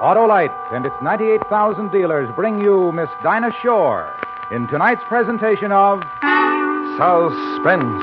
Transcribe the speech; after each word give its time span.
Autolite 0.00 0.56
and 0.72 0.86
its 0.86 0.96
98,000 1.02 1.92
dealers 1.92 2.34
bring 2.34 2.58
you 2.58 2.90
Miss 2.90 3.10
Dinah 3.22 3.52
Shore 3.62 4.10
in 4.50 4.66
tonight's 4.66 5.02
presentation 5.08 5.72
of 5.72 6.00
Suspense. 6.96 8.02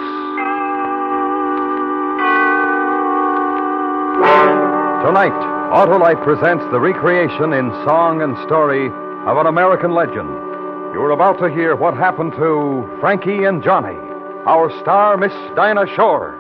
Tonight, 5.02 5.33
Autolite 5.73 6.23
presents 6.23 6.64
the 6.71 6.79
recreation 6.79 7.54
in 7.54 7.71
song 7.83 8.21
and 8.21 8.38
story 8.45 8.89
of 9.25 9.38
an 9.38 9.48
American 9.48 9.95
legend. 9.95 10.29
You're 10.93 11.11
about 11.11 11.39
to 11.39 11.50
hear 11.50 11.75
what 11.75 11.95
happened 11.95 12.34
to 12.34 12.88
Frankie 13.00 13.45
and 13.45 13.64
Johnny, 13.64 13.98
our 14.45 14.70
star, 14.82 15.18
Miss 15.18 15.34
Dinah 15.55 15.88
Shore. 15.95 16.39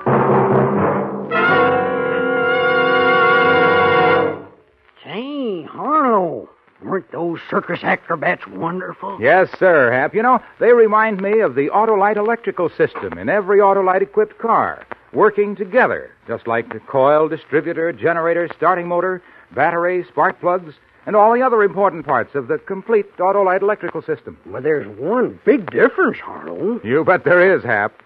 Circus 7.57 7.83
acrobats 7.83 8.45
wonderful? 8.47 9.17
Yes, 9.19 9.49
sir, 9.57 9.91
Hap. 9.91 10.13
You 10.13 10.21
know, 10.21 10.39
they 10.59 10.73
remind 10.73 11.19
me 11.19 11.39
of 11.39 11.55
the 11.55 11.69
Autolite 11.69 12.17
electrical 12.17 12.69
system 12.69 13.17
in 13.17 13.29
every 13.29 13.57
Autolite 13.57 14.03
equipped 14.03 14.37
car, 14.37 14.85
working 15.11 15.55
together, 15.55 16.11
just 16.27 16.45
like 16.45 16.71
the 16.71 16.79
coil, 16.79 17.27
distributor, 17.27 17.91
generator, 17.91 18.47
starting 18.55 18.87
motor, 18.87 19.23
battery, 19.55 20.05
spark 20.07 20.39
plugs, 20.39 20.75
and 21.07 21.15
all 21.15 21.33
the 21.33 21.41
other 21.41 21.63
important 21.63 22.05
parts 22.05 22.35
of 22.35 22.47
the 22.47 22.59
complete 22.59 23.05
Autolite 23.17 23.63
electrical 23.63 24.03
system. 24.03 24.37
Well, 24.45 24.61
there's 24.61 24.87
one 24.99 25.39
big 25.43 25.71
difference, 25.71 26.19
Harlow. 26.19 26.79
You 26.83 27.03
bet 27.03 27.23
there 27.23 27.55
is, 27.55 27.63
Hap. 27.63 28.03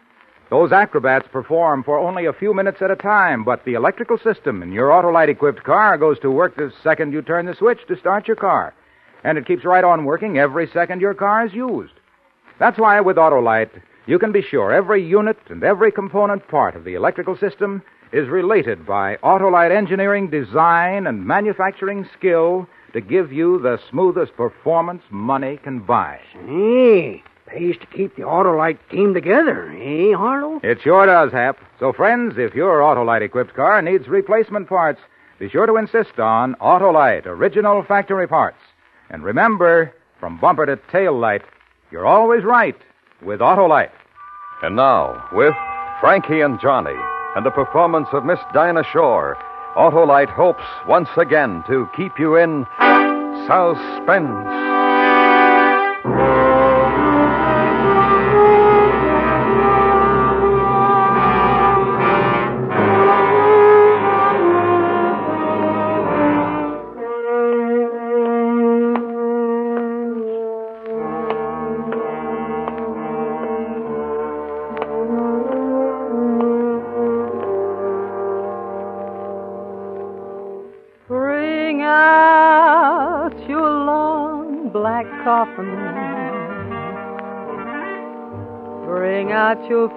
Those 0.49 0.71
acrobats 0.71 1.27
perform 1.29 1.83
for 1.83 1.97
only 1.99 2.25
a 2.25 2.33
few 2.33 2.53
minutes 2.53 2.81
at 2.81 2.91
a 2.91 2.95
time, 2.95 3.43
but 3.43 3.65
the 3.65 3.73
electrical 3.73 4.17
system 4.17 4.63
in 4.63 4.71
your 4.71 4.89
Autolite 4.89 5.29
equipped 5.29 5.63
car 5.65 5.97
goes 5.97 6.19
to 6.19 6.31
work 6.31 6.55
the 6.55 6.71
second 6.83 7.11
you 7.11 7.21
turn 7.21 7.47
the 7.47 7.55
switch 7.55 7.79
to 7.89 7.97
start 7.97 8.27
your 8.27 8.37
car. 8.37 8.73
And 9.23 9.37
it 9.37 9.45
keeps 9.45 9.65
right 9.65 9.83
on 9.83 10.05
working 10.05 10.37
every 10.37 10.67
second 10.73 11.01
your 11.01 11.13
car 11.13 11.45
is 11.45 11.53
used. 11.53 11.93
That's 12.59 12.77
why 12.77 12.99
with 13.01 13.17
Autolite, 13.17 13.81
you 14.07 14.19
can 14.19 14.31
be 14.31 14.41
sure 14.41 14.71
every 14.71 15.03
unit 15.05 15.37
and 15.49 15.63
every 15.63 15.91
component 15.91 16.47
part 16.47 16.75
of 16.75 16.83
the 16.83 16.95
electrical 16.95 17.37
system 17.37 17.83
is 18.11 18.27
related 18.27 18.85
by 18.85 19.15
Autolite 19.17 19.75
engineering 19.75 20.29
design 20.29 21.07
and 21.07 21.25
manufacturing 21.25 22.07
skill 22.17 22.67
to 22.93 23.01
give 23.01 23.31
you 23.31 23.59
the 23.59 23.79
smoothest 23.89 24.35
performance 24.35 25.03
money 25.09 25.57
can 25.63 25.79
buy. 25.79 26.19
Hey, 26.45 27.23
pays 27.47 27.75
to 27.79 27.85
keep 27.87 28.15
the 28.15 28.23
Autolite 28.23 28.79
team 28.89 29.13
together, 29.13 29.71
eh, 29.71 30.13
Harlow? 30.13 30.59
It 30.63 30.79
sure 30.83 31.05
does, 31.05 31.31
Hap. 31.31 31.57
So, 31.79 31.93
friends, 31.93 32.35
if 32.37 32.53
your 32.53 32.79
Autolite 32.79 33.21
equipped 33.21 33.55
car 33.55 33.81
needs 33.81 34.07
replacement 34.07 34.67
parts, 34.67 34.99
be 35.39 35.49
sure 35.49 35.65
to 35.65 35.77
insist 35.77 36.19
on 36.19 36.55
Autolite 36.55 37.25
original 37.25 37.83
factory 37.83 38.27
parts. 38.27 38.57
And 39.11 39.23
remember, 39.25 39.93
from 40.19 40.39
bumper 40.39 40.65
to 40.65 40.77
tail 40.89 41.17
light, 41.19 41.43
you're 41.91 42.05
always 42.05 42.43
right 42.43 42.77
with 43.21 43.41
Autolite. 43.41 43.91
And 44.63 44.77
now, 44.77 45.27
with 45.33 45.53
Frankie 45.99 46.39
and 46.41 46.59
Johnny 46.61 46.95
and 47.35 47.45
the 47.45 47.51
performance 47.51 48.07
of 48.13 48.23
Miss 48.23 48.39
Dinah 48.53 48.85
Shore, 48.93 49.37
Autolite 49.75 50.33
hopes 50.33 50.63
once 50.87 51.09
again 51.17 51.63
to 51.67 51.89
keep 51.95 52.17
you 52.17 52.37
in 52.37 52.65
suspense. 53.47 54.70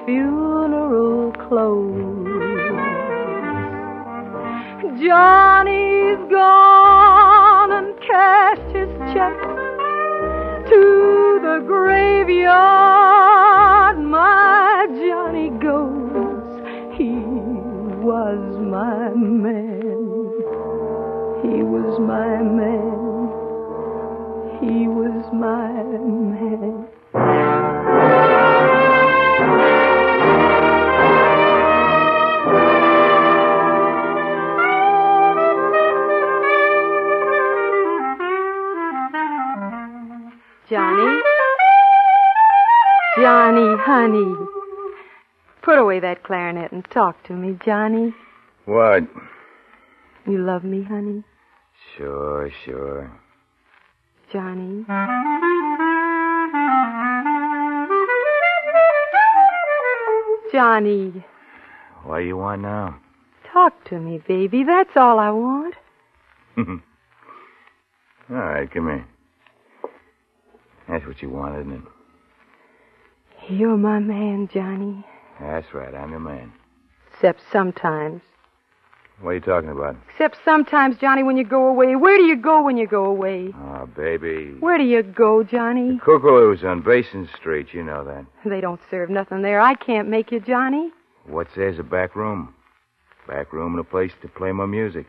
Funeral 0.04 1.32
clothes. 1.32 2.24
Johnny's 5.00 6.18
gone 6.30 7.72
and 7.72 7.98
cashed 8.00 8.70
his 8.74 8.88
check 9.14 9.32
to 10.68 11.40
the 11.42 11.64
graveyard. 11.66 13.16
My 13.98 14.86
Johnny 14.88 15.50
goes. 15.58 16.62
He 16.98 17.12
was 18.04 18.58
my 18.60 19.08
man. 19.14 19.82
He 21.42 21.62
was 21.62 21.98
my 21.98 22.42
man. 22.42 23.28
He 24.60 24.86
was 24.86 25.32
my 25.32 25.82
man. 25.82 26.93
Johnny, 43.24 43.74
honey. 43.80 44.34
Put 45.62 45.78
away 45.78 45.98
that 46.00 46.22
clarinet 46.24 46.72
and 46.72 46.84
talk 46.90 47.22
to 47.24 47.32
me, 47.32 47.56
Johnny. 47.64 48.12
What? 48.66 49.04
You 50.26 50.44
love 50.44 50.62
me, 50.62 50.82
honey? 50.82 51.24
Sure, 51.96 52.50
sure. 52.66 53.10
Johnny. 54.30 54.84
Johnny, 60.52 61.24
What 62.04 62.18
do 62.20 62.24
you 62.26 62.36
want 62.36 62.62
now? 62.62 63.00
talk 63.52 63.84
to 63.88 63.98
me, 63.98 64.18
baby. 64.26 64.64
That's 64.64 64.90
all 64.96 65.18
I 65.20 65.30
want. 65.30 65.74
All 66.58 66.66
right, 68.30 68.70
come 68.70 68.86
here. 68.86 69.06
That's 70.88 71.06
what 71.06 71.22
you 71.22 71.30
want, 71.30 71.58
isn't 71.60 71.72
it? 71.72 71.82
You're 73.48 73.76
my 73.76 73.98
man, 73.98 74.48
Johnny. 74.52 75.04
That's 75.40 75.72
right, 75.74 75.94
I'm 75.94 76.10
your 76.10 76.20
man. 76.20 76.52
Except 77.12 77.40
sometimes. 77.52 78.22
What 79.20 79.30
are 79.30 79.34
you 79.34 79.40
talking 79.40 79.70
about? 79.70 79.96
Except 80.10 80.38
sometimes, 80.44 80.96
Johnny, 80.98 81.22
when 81.22 81.36
you 81.36 81.44
go 81.44 81.68
away. 81.68 81.94
Where 81.94 82.16
do 82.16 82.24
you 82.24 82.36
go 82.36 82.64
when 82.64 82.76
you 82.76 82.86
go 82.86 83.04
away? 83.04 83.52
Oh, 83.54 83.86
baby. 83.96 84.54
Where 84.60 84.78
do 84.78 84.84
you 84.84 85.02
go, 85.02 85.44
Johnny? 85.44 86.00
Cuckoo's 86.04 86.64
on 86.64 86.82
Basin 86.82 87.28
Street, 87.36 87.68
you 87.72 87.84
know 87.84 88.04
that. 88.04 88.26
They 88.44 88.60
don't 88.60 88.80
serve 88.90 89.10
nothing 89.10 89.42
there. 89.42 89.60
I 89.60 89.74
can't 89.74 90.08
make 90.08 90.32
you, 90.32 90.40
Johnny. 90.40 90.90
What's 91.26 91.54
there's 91.54 91.78
a 91.78 91.84
back 91.84 92.16
room? 92.16 92.54
Back 93.28 93.52
room 93.52 93.72
and 93.72 93.80
a 93.80 93.84
place 93.84 94.12
to 94.22 94.28
play 94.28 94.52
my 94.52 94.66
music. 94.66 95.06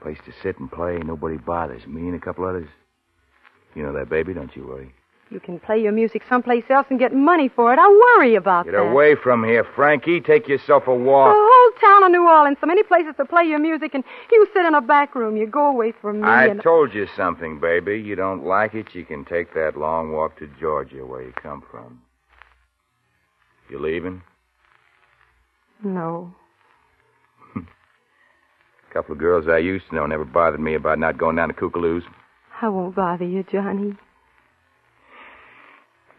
Place 0.00 0.18
to 0.24 0.32
sit 0.42 0.58
and 0.58 0.70
play, 0.70 0.98
nobody 0.98 1.36
bothers. 1.36 1.86
Me 1.86 2.02
and 2.02 2.14
a 2.14 2.18
couple 2.18 2.46
others. 2.46 2.68
You 3.74 3.82
know 3.82 3.92
that, 3.92 4.08
baby, 4.08 4.34
don't 4.34 4.54
you 4.56 4.66
worry. 4.66 4.94
You 5.30 5.38
can 5.38 5.60
play 5.60 5.80
your 5.80 5.92
music 5.92 6.22
someplace 6.28 6.64
else 6.70 6.88
and 6.90 6.98
get 6.98 7.14
money 7.14 7.48
for 7.48 7.72
it. 7.72 7.78
I'll 7.78 8.00
worry 8.16 8.34
about 8.34 8.64
Get 8.64 8.72
that. 8.72 8.78
Get 8.78 8.90
away 8.90 9.14
from 9.14 9.44
here, 9.44 9.64
Frankie. 9.76 10.20
Take 10.20 10.48
yourself 10.48 10.88
a 10.88 10.94
walk. 10.94 11.32
The 11.32 11.38
whole 11.38 11.70
town 11.80 12.02
of 12.02 12.10
New 12.10 12.28
Orleans, 12.28 12.58
so 12.60 12.66
many 12.66 12.82
places 12.82 13.14
to 13.16 13.24
play 13.24 13.44
your 13.44 13.60
music, 13.60 13.94
and 13.94 14.02
you 14.32 14.48
sit 14.52 14.66
in 14.66 14.74
a 14.74 14.80
back 14.80 15.14
room. 15.14 15.36
You 15.36 15.46
go 15.46 15.68
away 15.68 15.92
from 16.02 16.22
me. 16.22 16.26
I 16.26 16.46
and... 16.46 16.60
told 16.60 16.92
you 16.92 17.06
something, 17.16 17.60
baby. 17.60 18.00
You 18.00 18.16
don't 18.16 18.44
like 18.44 18.74
it, 18.74 18.88
you 18.92 19.04
can 19.04 19.24
take 19.24 19.54
that 19.54 19.78
long 19.78 20.12
walk 20.12 20.36
to 20.40 20.48
Georgia, 20.58 21.06
where 21.06 21.22
you 21.22 21.32
come 21.40 21.62
from. 21.70 22.02
You 23.68 23.78
leaving? 23.78 24.22
No. 25.84 26.34
A 27.54 27.60
couple 28.92 29.12
of 29.12 29.20
girls 29.20 29.46
I 29.48 29.58
used 29.58 29.88
to 29.90 29.94
know 29.94 30.06
never 30.06 30.24
bothered 30.24 30.58
me 30.58 30.74
about 30.74 30.98
not 30.98 31.18
going 31.18 31.36
down 31.36 31.48
to 31.48 31.54
Kookaloo's. 31.54 32.04
I 32.60 32.68
won't 32.68 32.96
bother 32.96 33.24
you, 33.24 33.44
Johnny. 33.44 33.96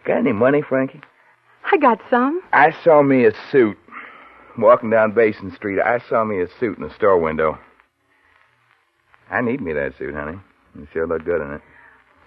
Got 0.05 0.17
any 0.17 0.31
money, 0.33 0.61
Frankie? 0.67 1.01
I 1.71 1.77
got 1.77 1.99
some. 2.09 2.41
I 2.53 2.73
saw 2.83 3.01
me 3.01 3.25
a 3.25 3.31
suit. 3.51 3.77
Walking 4.57 4.89
down 4.89 5.13
Basin 5.13 5.53
Street, 5.55 5.79
I 5.79 5.99
saw 6.09 6.23
me 6.25 6.41
a 6.41 6.47
suit 6.59 6.77
in 6.77 6.83
the 6.83 6.93
store 6.95 7.17
window. 7.17 7.57
I 9.29 9.41
need 9.41 9.61
me 9.61 9.71
that 9.73 9.97
suit, 9.97 10.13
honey. 10.13 10.37
You 10.75 10.87
sure 10.91 11.07
look 11.07 11.23
good 11.23 11.41
in 11.41 11.51
it. 11.53 11.61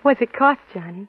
What's 0.02 0.22
it 0.22 0.32
cost, 0.32 0.60
Johnny? 0.72 1.06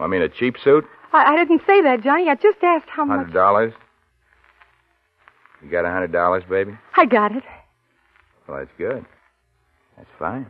I 0.00 0.06
mean, 0.06 0.22
a 0.22 0.28
cheap 0.28 0.56
suit? 0.62 0.84
I, 1.12 1.34
I 1.34 1.36
didn't 1.36 1.62
say 1.66 1.82
that, 1.82 2.02
Johnny. 2.02 2.28
I 2.28 2.34
just 2.34 2.58
asked 2.62 2.88
how 2.88 3.06
Hundred 3.06 3.26
much. 3.26 3.34
dollars? 3.34 3.72
You 5.62 5.70
got 5.70 5.84
a 5.84 5.90
hundred 5.90 6.12
dollars, 6.12 6.42
baby? 6.48 6.76
I 6.96 7.06
got 7.06 7.32
it. 7.34 7.44
Well, 8.48 8.58
that's 8.58 8.70
good. 8.76 9.04
That's 9.96 10.08
fine. 10.18 10.46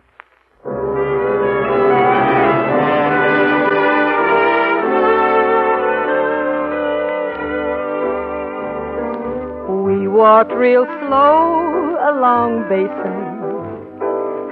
Walked 10.16 10.52
real 10.52 10.86
slow 11.00 11.92
along 12.08 12.66
Basin. 12.70 13.36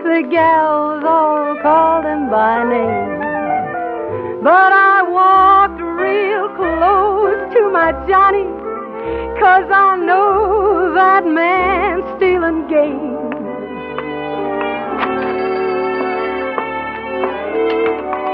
The 0.04 0.20
gals 0.30 1.02
all 1.02 1.56
called 1.62 2.04
him 2.04 2.28
by 2.28 2.68
name. 2.68 4.44
But 4.44 4.72
I 4.72 5.00
walked 5.08 5.80
real 5.80 6.48
close 6.60 7.54
to 7.54 7.70
my 7.70 7.92
Johnny, 8.06 8.44
cause 9.40 9.64
I 9.72 9.96
know 9.96 10.92
that 10.92 11.26
man's 11.26 12.04
stealing 12.18 12.68
game. 12.68 13.14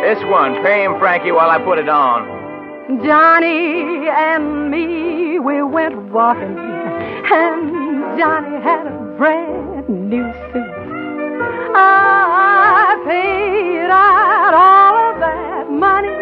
This 0.02 0.18
one. 0.28 0.60
Pay 0.64 0.82
him, 0.82 0.98
Frankie, 0.98 1.30
while 1.30 1.48
I 1.48 1.62
put 1.62 1.78
it 1.78 1.88
on. 1.88 2.40
Johnny 3.04 4.08
and 4.08 4.68
me, 4.68 5.38
we 5.38 5.62
went 5.62 6.10
walking, 6.10 6.56
and 7.32 8.18
Johnny 8.18 8.60
had 8.62 8.86
a 8.86 9.14
brand 9.16 9.88
new 9.88 10.24
suit. 10.52 10.80
I 11.74 13.02
paid 13.06 13.88
out 13.88 14.54
all 14.54 15.12
of 15.12 15.20
that 15.20 15.70
money 15.70 16.16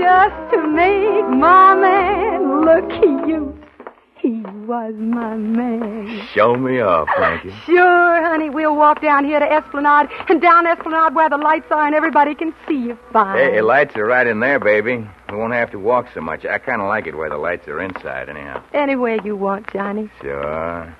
just 0.00 0.52
to 0.52 0.66
make 0.66 1.28
my 1.28 1.74
man 1.76 2.64
look 2.64 2.88
cute. 3.00 3.57
Was 4.68 4.92
my 4.98 5.34
man. 5.34 6.28
Show 6.34 6.54
me 6.54 6.80
off, 6.80 7.08
Frankie. 7.16 7.54
Sure, 7.64 8.22
honey, 8.22 8.50
we'll 8.50 8.76
walk 8.76 9.00
down 9.00 9.24
here 9.24 9.38
to 9.38 9.50
Esplanade 9.50 10.10
and 10.28 10.42
down 10.42 10.66
Esplanade 10.66 11.14
where 11.14 11.30
the 11.30 11.38
lights 11.38 11.64
are 11.70 11.86
and 11.86 11.94
everybody 11.94 12.34
can 12.34 12.54
see 12.68 12.74
you 12.74 12.98
fine. 13.10 13.38
Hey, 13.38 13.62
lights 13.62 13.96
are 13.96 14.04
right 14.04 14.26
in 14.26 14.40
there, 14.40 14.60
baby. 14.60 15.08
We 15.30 15.36
won't 15.38 15.54
have 15.54 15.70
to 15.70 15.78
walk 15.78 16.08
so 16.12 16.20
much. 16.20 16.44
I 16.44 16.58
kind 16.58 16.82
of 16.82 16.88
like 16.88 17.06
it 17.06 17.16
where 17.16 17.30
the 17.30 17.38
lights 17.38 17.66
are 17.66 17.80
inside, 17.80 18.28
anyhow. 18.28 18.62
Anywhere 18.74 19.16
you 19.24 19.36
want, 19.36 19.72
Johnny. 19.72 20.10
Sure. 20.20 20.94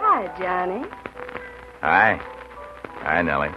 Hi, 0.00 0.26
Johnny. 0.36 0.84
Hi. 1.80 2.20
Hi, 3.02 3.22
Nellie. 3.22 3.50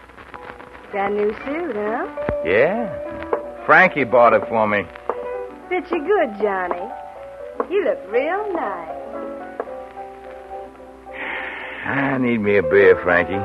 Got 0.92 1.12
a 1.12 1.16
new 1.16 1.34
suit, 1.44 1.76
huh? 1.76 2.06
Yeah? 2.46 3.33
Frankie 3.66 4.04
bought 4.04 4.34
it 4.34 4.48
for 4.48 4.68
me. 4.68 4.84
Fits 5.70 5.90
you 5.92 6.06
good, 6.06 6.42
Johnny. 6.42 6.82
You 7.70 7.86
look 7.86 8.00
real 8.12 8.54
nice. 8.54 8.90
I 11.86 12.18
need 12.18 12.40
me 12.40 12.58
a 12.58 12.64
beer, 12.64 13.00
Frankie. 13.04 13.40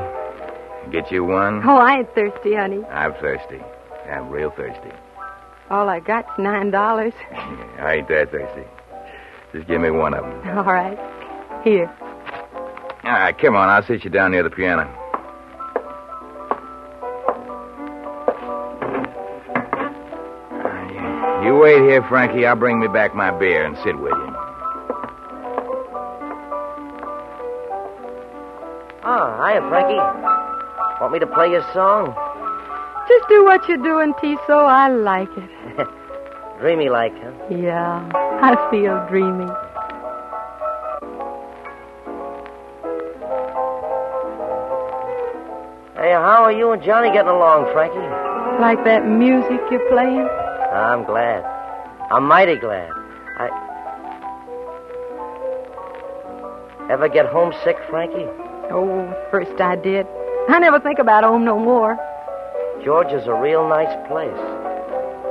Get 0.91 1.11
you 1.11 1.23
one? 1.23 1.61
Oh, 1.67 1.77
I 1.77 1.99
ain't 1.99 2.15
thirsty, 2.15 2.55
honey. 2.55 2.83
I'm 2.85 3.13
thirsty. 3.15 3.59
I'm 4.09 4.29
real 4.29 4.49
thirsty. 4.51 4.91
All 5.69 5.87
I 5.87 5.99
got's 5.99 6.31
nine 6.39 6.71
dollars. 6.71 7.13
I 7.31 7.95
ain't 7.97 8.07
that 8.07 8.31
thirsty. 8.31 8.63
Just 9.53 9.67
give 9.67 9.81
me 9.81 9.91
one 9.91 10.13
of 10.13 10.23
them. 10.23 10.57
All 10.57 10.63
right. 10.63 10.97
Here. 11.63 11.93
All 13.03 13.11
right, 13.11 13.37
come 13.37 13.55
on. 13.55 13.69
I'll 13.69 13.83
sit 13.85 14.03
you 14.03 14.09
down 14.09 14.31
near 14.31 14.43
the 14.43 14.49
piano. 14.49 14.87
You 21.59 21.63
wait 21.63 21.81
here, 21.89 22.01
Frankie. 22.07 22.45
I'll 22.45 22.55
bring 22.55 22.79
me 22.79 22.87
back 22.87 23.13
my 23.13 23.37
beer 23.37 23.65
and 23.65 23.75
sit 23.83 23.99
with 23.99 24.13
you. 24.13 24.33
Oh, 29.03 29.11
ah, 29.11 29.45
hiya, 29.45 29.59
Frankie. 29.67 29.99
Want 31.01 31.11
me 31.11 31.19
to 31.19 31.27
play 31.27 31.51
your 31.51 31.65
song? 31.73 32.15
Just 33.09 33.27
do 33.27 33.43
what 33.43 33.67
you're 33.67 33.75
doing, 33.75 34.13
Tiso. 34.13 34.55
I 34.55 34.87
like 34.87 35.27
it. 35.35 35.87
Dreamy 36.61 36.87
like, 36.87 37.11
huh? 37.17 37.33
Yeah, 37.51 38.07
I 38.41 38.55
feel 38.71 39.05
dreamy. 39.09 39.51
Hey, 45.97 46.13
how 46.13 46.45
are 46.45 46.53
you 46.53 46.71
and 46.71 46.81
Johnny 46.81 47.11
getting 47.11 47.27
along, 47.27 47.69
Frankie? 47.73 47.99
Like 48.61 48.81
that 48.85 49.05
music 49.05 49.59
you're 49.69 49.89
playing? 49.89 50.29
I'm 50.71 51.03
glad. 51.03 51.43
I'm 52.11 52.25
mighty 52.25 52.55
glad. 52.57 52.91
I. 53.37 53.49
Ever 56.91 57.07
get 57.09 57.25
homesick, 57.27 57.77
Frankie? 57.89 58.27
Oh, 58.71 59.13
first 59.31 59.59
I 59.59 59.75
did. 59.75 60.05
I 60.47 60.59
never 60.59 60.79
think 60.79 60.99
about 60.99 61.23
home 61.23 61.43
no 61.43 61.57
more. 61.57 61.97
Georgia's 62.83 63.27
a 63.27 63.33
real 63.33 63.67
nice 63.67 63.93
place. 64.07 64.39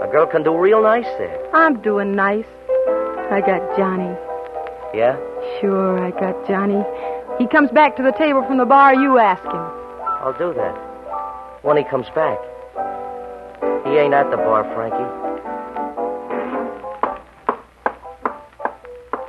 A 0.03 0.09
girl 0.11 0.27
can 0.27 0.43
do 0.43 0.57
real 0.57 0.83
nice 0.83 1.07
there. 1.19 1.39
I'm 1.55 1.81
doing 1.83 2.15
nice. 2.15 2.47
I 3.31 3.41
got 3.41 3.77
Johnny. 3.77 4.17
Yeah? 4.95 5.17
Sure, 5.61 5.99
I 5.99 6.11
got 6.11 6.47
Johnny. 6.47 6.83
He 7.39 7.47
comes 7.47 7.71
back 7.71 7.97
to 7.97 8.03
the 8.03 8.13
table 8.13 8.45
from 8.47 8.59
the 8.59 8.67
bar, 8.67 8.95
you 8.95 9.19
ask 9.19 9.43
him. 9.43 9.55
I'll 10.23 10.37
do 10.39 10.53
that. 10.55 10.75
When 11.63 11.77
he 11.77 11.85
comes 11.85 12.07
back. 12.15 12.39
He 13.87 13.97
ain't 13.99 14.15
at 14.15 14.31
the 14.31 14.37
bar, 14.37 14.65
Frankie. 14.75 15.28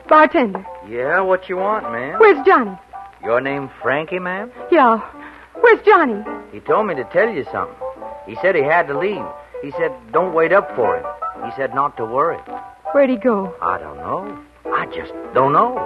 Bartender, 0.10 0.66
Yeah, 0.90 1.22
what 1.22 1.48
you 1.50 1.58
want, 1.58 1.92
ma'am? 1.92 2.20
where's 2.20 2.44
Johnny? 2.46 2.76
Your 3.24 3.42
name 3.42 3.70
Frankie, 3.82 4.20
ma'am? 4.20 4.52
Yeah, 4.72 4.98
where's 5.62 5.82
Johnny? 5.86 6.24
He 6.52 6.60
told 6.62 6.88
me 6.88 6.96
to 6.96 7.04
tell 7.06 7.30
you 7.30 7.46
something. 7.52 7.76
He 8.26 8.36
said 8.42 8.56
he 8.56 8.62
had 8.64 8.88
to 8.88 8.98
leave. 8.98 9.24
He 9.62 9.72
said 9.72 9.92
don't 10.12 10.34
wait 10.34 10.52
up 10.52 10.74
for 10.76 10.98
him. 10.98 11.06
He 11.46 11.52
said 11.56 11.76
not 11.76 11.96
to 11.98 12.06
worry. 12.06 12.40
Where'd 12.94 13.10
he 13.10 13.18
go? 13.18 13.54
I 13.62 13.78
don't 13.78 13.98
know. 13.98 14.40
I 14.74 14.86
just 14.88 15.14
don't 15.34 15.54
know. 15.54 15.78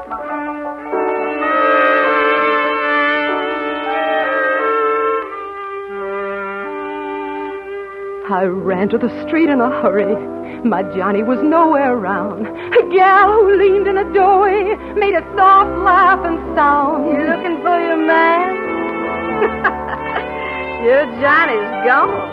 I 8.30 8.44
ran 8.46 8.88
to 8.90 8.98
the 8.98 9.10
street 9.28 9.50
in 9.50 9.60
a 9.60 9.70
hurry. 9.82 10.16
My 10.64 10.82
Johnny 10.96 11.24
was 11.24 11.40
nowhere 11.44 11.94
around. 11.94 12.48
A 12.48 12.90
gal 12.96 13.34
who 13.34 13.58
leaned 13.58 13.86
in 13.86 13.98
a 13.98 14.14
doorway 14.14 14.76
made 14.96 15.14
a 15.14 15.22
soft 15.36 15.78
laughing 15.84 16.40
sound. 16.56 17.06
You 17.08 17.20
looking 17.28 17.62
for 17.62 17.78
your 17.84 17.98
man? 17.98 18.56
your 20.86 21.06
Johnny's 21.20 21.86
gone. 21.86 22.32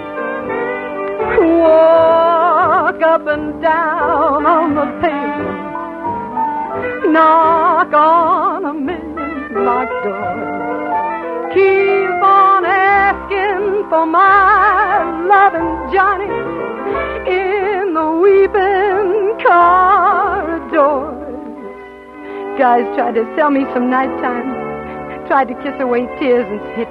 Walk 1.59 3.03
up 3.03 3.27
and 3.27 3.61
down 3.61 4.47
on 4.47 4.75
the 4.77 4.87
pavement. 5.03 5.61
Knock 7.13 7.93
on 7.93 8.65
a 8.65 8.75
million 8.75 9.65
locked 9.65 10.05
doors. 10.05 11.55
Keep 11.55 12.10
for 13.91 14.07
my 14.07 15.03
loving 15.27 15.93
Johnny 15.93 16.31
in 17.27 17.93
the 17.93 18.07
weeping 18.23 19.35
corridors. 19.43 21.19
Guys 22.57 22.87
tried 22.95 23.19
to 23.19 23.27
sell 23.37 23.51
me 23.51 23.67
some 23.75 23.91
nighttime, 23.91 25.27
tried 25.27 25.49
to 25.49 25.55
kiss 25.67 25.75
away 25.81 26.07
tears 26.21 26.47
and 26.47 26.61
said, 26.79 26.87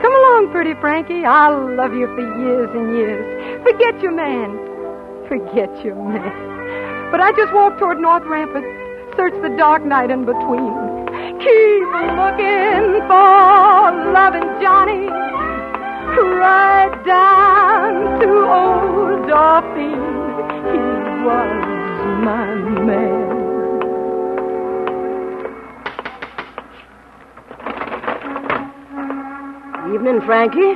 Come 0.00 0.14
along, 0.16 0.48
pretty 0.50 0.72
Frankie. 0.80 1.26
I'll 1.26 1.76
love 1.76 1.92
you 1.92 2.06
for 2.16 2.24
years 2.40 2.70
and 2.72 2.96
years. 2.96 3.62
Forget 3.62 4.00
your 4.00 4.12
man. 4.12 4.56
Forget 5.28 5.68
your 5.84 5.94
man. 5.94 7.10
But 7.10 7.20
I 7.20 7.32
just 7.36 7.52
walked 7.52 7.78
toward 7.80 8.00
North 8.00 8.24
Rampart, 8.24 8.64
searched 9.14 9.42
the 9.42 9.54
dark 9.58 9.84
night 9.84 10.10
in 10.10 10.24
between. 10.24 10.72
Keep 11.36 11.88
looking 12.16 13.04
for 13.12 13.92
loving 14.08 14.48
Johnny. 14.62 15.33
Right 16.16 17.04
down 17.04 18.20
to 18.20 18.28
old 18.28 19.28
Dauphine. 19.28 20.14
He 20.70 20.78
was 21.24 21.64
my 22.24 22.54
man. 22.54 23.24
Evening, 29.94 30.20
Frankie. 30.22 30.74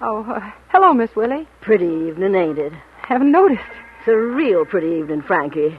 Oh, 0.00 0.24
uh, 0.28 0.50
hello, 0.68 0.94
Miss 0.94 1.14
Willie. 1.14 1.46
Pretty 1.60 1.84
evening, 1.84 2.34
ain't 2.34 2.58
it? 2.58 2.72
Haven't 3.02 3.30
noticed. 3.30 3.62
It's 3.98 4.08
a 4.08 4.16
real 4.16 4.64
pretty 4.64 4.98
evening, 4.98 5.22
Frankie. 5.22 5.78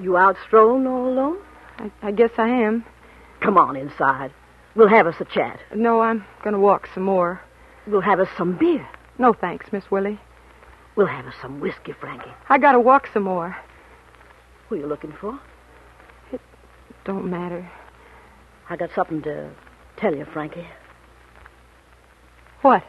You 0.00 0.16
out 0.16 0.36
strolling 0.46 0.86
all 0.86 1.08
alone? 1.08 1.38
I, 1.78 1.90
I 2.02 2.10
guess 2.10 2.32
I 2.36 2.48
am. 2.48 2.84
Come 3.40 3.56
on 3.56 3.76
inside. 3.76 4.32
We'll 4.74 4.88
have 4.88 5.06
us 5.06 5.20
a 5.20 5.24
chat. 5.24 5.60
No, 5.74 6.00
I'm 6.00 6.24
going 6.42 6.54
to 6.54 6.60
walk 6.60 6.88
some 6.92 7.04
more. 7.04 7.40
We'll 7.88 8.02
have 8.02 8.20
us 8.20 8.28
some 8.36 8.56
beer. 8.58 8.86
No, 9.16 9.32
thanks, 9.32 9.72
Miss 9.72 9.90
Willie. 9.90 10.20
We'll 10.94 11.06
have 11.06 11.26
us 11.26 11.34
some 11.40 11.58
whiskey, 11.58 11.92
Frankie. 11.92 12.30
I 12.50 12.58
got 12.58 12.72
to 12.72 12.80
walk 12.80 13.08
some 13.14 13.22
more. 13.22 13.56
Who 14.68 14.76
you 14.76 14.86
looking 14.86 15.14
for? 15.18 15.40
It 16.30 16.40
don't 17.04 17.30
matter. 17.30 17.70
I 18.68 18.76
got 18.76 18.90
something 18.94 19.22
to 19.22 19.50
tell 19.96 20.14
you, 20.14 20.26
Frankie. 20.26 20.68
What? 22.60 22.84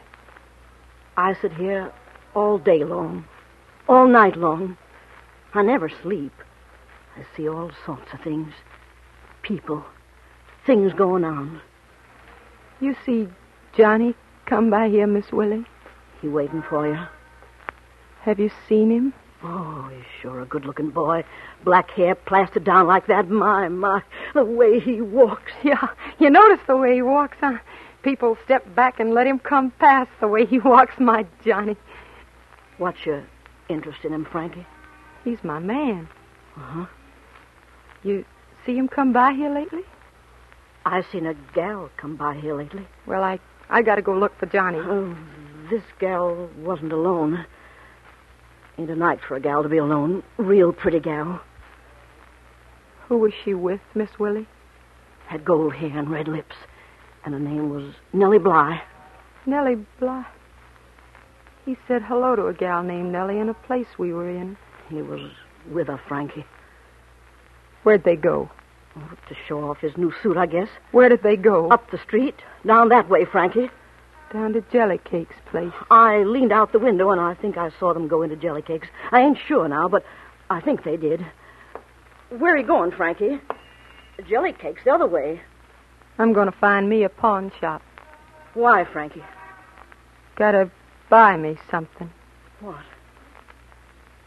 I 1.16 1.34
sit 1.40 1.54
here 1.54 1.92
all 2.34 2.58
day 2.58 2.84
long, 2.84 3.24
all 3.88 4.06
night 4.06 4.36
long. 4.36 4.76
I 5.54 5.62
never 5.62 5.88
sleep. 6.02 6.32
I 7.16 7.24
see 7.36 7.48
all 7.48 7.70
sorts 7.86 8.12
of 8.12 8.20
things 8.20 8.52
people, 9.42 9.82
things 10.66 10.92
going 10.92 11.24
on. 11.24 11.62
You 12.80 12.94
see 13.06 13.28
Johnny 13.74 14.14
come 14.50 14.68
by 14.68 14.88
here, 14.88 15.06
Miss 15.06 15.30
Willie? 15.30 15.64
He 16.20 16.28
waiting 16.28 16.62
for 16.68 16.86
you. 16.86 16.98
Have 18.22 18.40
you 18.40 18.50
seen 18.68 18.90
him? 18.90 19.14
Oh, 19.44 19.88
he's 19.94 20.04
sure 20.20 20.40
a 20.40 20.44
good 20.44 20.66
looking 20.66 20.90
boy. 20.90 21.24
Black 21.64 21.88
hair 21.92 22.16
plastered 22.16 22.64
down 22.64 22.88
like 22.88 23.06
that. 23.06 23.30
My, 23.30 23.68
my, 23.68 24.02
the 24.34 24.44
way 24.44 24.80
he 24.80 25.00
walks. 25.00 25.52
Yeah, 25.62 25.88
you 26.18 26.30
notice 26.30 26.58
the 26.66 26.76
way 26.76 26.96
he 26.96 27.02
walks, 27.02 27.36
huh? 27.40 27.58
People 28.02 28.36
step 28.44 28.74
back 28.74 28.98
and 28.98 29.14
let 29.14 29.26
him 29.26 29.38
come 29.38 29.70
past 29.78 30.10
the 30.20 30.26
way 30.26 30.44
he 30.44 30.58
walks, 30.72 30.94
my 30.98 31.26
Johnny. 31.44 31.76
What's 32.78 33.06
your 33.06 33.24
interest 33.68 34.00
in 34.04 34.12
him, 34.12 34.26
Frankie? 34.30 34.66
He's 35.22 35.42
my 35.44 35.60
man. 35.60 36.08
Uh 36.56 36.60
huh. 36.60 36.86
You 38.02 38.24
see 38.66 38.76
him 38.76 38.88
come 38.88 39.12
by 39.12 39.32
here 39.32 39.54
lately? 39.54 39.82
I've 40.84 41.06
seen 41.12 41.26
a 41.26 41.34
gal 41.54 41.88
come 41.96 42.16
by 42.16 42.34
here 42.34 42.56
lately. 42.56 42.86
Well, 43.06 43.22
I 43.22 43.38
I 43.70 43.82
got 43.82 43.94
to 43.94 44.02
go 44.02 44.12
look 44.12 44.36
for 44.38 44.46
Johnny. 44.46 44.78
Oh, 44.78 45.16
this 45.70 45.82
gal 46.00 46.50
wasn't 46.58 46.92
alone. 46.92 47.46
Ain't 48.76 48.90
a 48.90 48.96
night 48.96 49.20
for 49.26 49.36
a 49.36 49.40
gal 49.40 49.62
to 49.62 49.68
be 49.68 49.76
alone. 49.76 50.24
Real 50.38 50.72
pretty 50.72 50.98
gal. 50.98 51.40
Who 53.08 53.18
was 53.18 53.32
she 53.44 53.54
with, 53.54 53.80
Miss 53.94 54.10
Willie? 54.18 54.48
Had 55.26 55.44
gold 55.44 55.74
hair 55.74 55.96
and 55.96 56.10
red 56.10 56.26
lips. 56.26 56.56
And 57.24 57.34
her 57.34 57.40
name 57.40 57.70
was 57.70 57.94
Nellie 58.12 58.38
Bly. 58.38 58.82
Nellie 59.46 59.86
Bly. 60.00 60.26
He 61.64 61.76
said 61.86 62.02
hello 62.02 62.34
to 62.34 62.46
a 62.46 62.54
gal 62.54 62.82
named 62.82 63.12
Nellie 63.12 63.38
in 63.38 63.48
a 63.48 63.54
place 63.54 63.86
we 63.98 64.12
were 64.12 64.28
in. 64.28 64.56
He 64.88 65.02
was 65.02 65.30
with 65.70 65.86
her, 65.86 66.00
Frankie. 66.08 66.46
Where'd 67.84 68.02
they 68.02 68.16
go? 68.16 68.50
Oh, 68.96 69.10
to 69.28 69.36
show 69.46 69.70
off 69.70 69.78
his 69.78 69.96
new 69.96 70.12
suit, 70.22 70.36
I 70.36 70.46
guess. 70.46 70.68
Where 70.90 71.08
did 71.08 71.22
they 71.22 71.36
go? 71.36 71.68
Up 71.70 71.90
the 71.90 71.98
street. 71.98 72.34
Down 72.66 72.88
that 72.88 73.08
way, 73.08 73.24
Frankie. 73.24 73.70
Down 74.32 74.52
to 74.52 74.60
Jellycake's 74.62 75.36
place. 75.46 75.72
I 75.90 76.22
leaned 76.22 76.52
out 76.52 76.72
the 76.72 76.78
window 76.78 77.10
and 77.10 77.20
I 77.20 77.34
think 77.34 77.56
I 77.56 77.70
saw 77.78 77.92
them 77.92 78.08
go 78.08 78.22
into 78.22 78.36
Jellycake's. 78.36 78.88
I 79.10 79.20
ain't 79.20 79.38
sure 79.46 79.68
now, 79.68 79.88
but 79.88 80.04
I 80.48 80.60
think 80.60 80.84
they 80.84 80.96
did. 80.96 81.24
Where 82.30 82.54
are 82.54 82.58
you 82.58 82.66
going, 82.66 82.92
Frankie? 82.92 83.40
Jellycake's 84.20 84.84
the 84.84 84.92
other 84.92 85.06
way. 85.06 85.40
I'm 86.18 86.32
going 86.32 86.50
to 86.50 86.56
find 86.58 86.88
me 86.88 87.04
a 87.04 87.08
pawn 87.08 87.50
shop. 87.60 87.82
Why, 88.54 88.84
Frankie? 88.84 89.24
Gotta 90.36 90.70
buy 91.08 91.36
me 91.36 91.58
something. 91.70 92.10
What? 92.60 92.84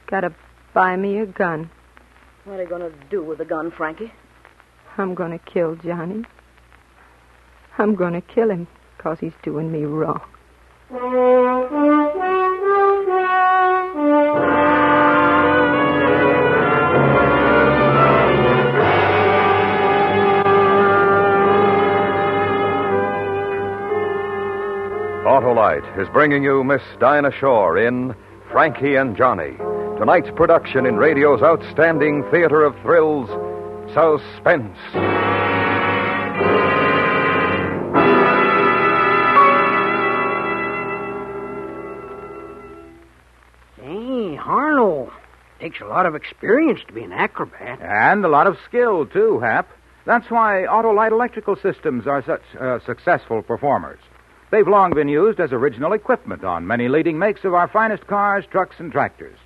Gotta 0.07 0.33
buy 0.73 0.95
me 0.95 1.19
a 1.19 1.25
gun. 1.25 1.69
What 2.45 2.59
are 2.59 2.63
you 2.63 2.69
going 2.69 2.81
to 2.81 2.97
do 3.09 3.23
with 3.23 3.39
a 3.39 3.45
gun, 3.45 3.71
Frankie? 3.71 4.11
I'm 4.97 5.15
going 5.15 5.31
to 5.31 5.39
kill 5.39 5.75
Johnny. 5.75 6.23
I'm 7.77 7.95
going 7.95 8.13
to 8.13 8.21
kill 8.21 8.51
him 8.51 8.67
because 8.97 9.19
he's 9.19 9.33
doing 9.41 9.71
me 9.71 9.83
wrong. 9.83 10.21
Autolite 25.25 25.99
is 25.99 26.07
bringing 26.09 26.43
you 26.43 26.63
Miss 26.63 26.81
Dinah 26.99 27.31
Shore 27.39 27.77
in 27.77 28.13
Frankie 28.51 28.95
and 28.95 29.17
Johnny. 29.17 29.57
Tonight's 29.97 30.29
production 30.35 30.85
in 30.85 30.97
radio's 30.97 31.41
outstanding 31.41 32.23
theater 32.29 32.63
of 32.63 32.79
thrills, 32.83 33.29
Suspense. 33.93 34.75
Hey, 43.79 44.35
Harlow. 44.35 45.11
Takes 45.59 45.79
a 45.79 45.85
lot 45.85 46.07
of 46.07 46.15
experience 46.15 46.79
to 46.87 46.93
be 46.93 47.03
an 47.03 47.11
acrobat. 47.11 47.81
And 47.81 48.25
a 48.25 48.29
lot 48.29 48.47
of 48.47 48.57
skill, 48.67 49.05
too, 49.05 49.39
Hap. 49.39 49.69
That's 50.05 50.29
why 50.31 50.65
Autolite 50.67 51.11
electrical 51.11 51.55
systems 51.55 52.07
are 52.07 52.23
such 52.23 52.41
uh, 52.59 52.79
successful 52.85 53.43
performers. 53.43 53.99
They've 54.49 54.67
long 54.67 54.93
been 54.95 55.07
used 55.07 55.39
as 55.39 55.51
original 55.51 55.93
equipment 55.93 56.43
on 56.43 56.65
many 56.65 56.87
leading 56.87 57.19
makes 57.19 57.43
of 57.45 57.53
our 57.53 57.67
finest 57.67 58.07
cars, 58.07 58.45
trucks, 58.51 58.77
and 58.79 58.91
tractors. 58.91 59.37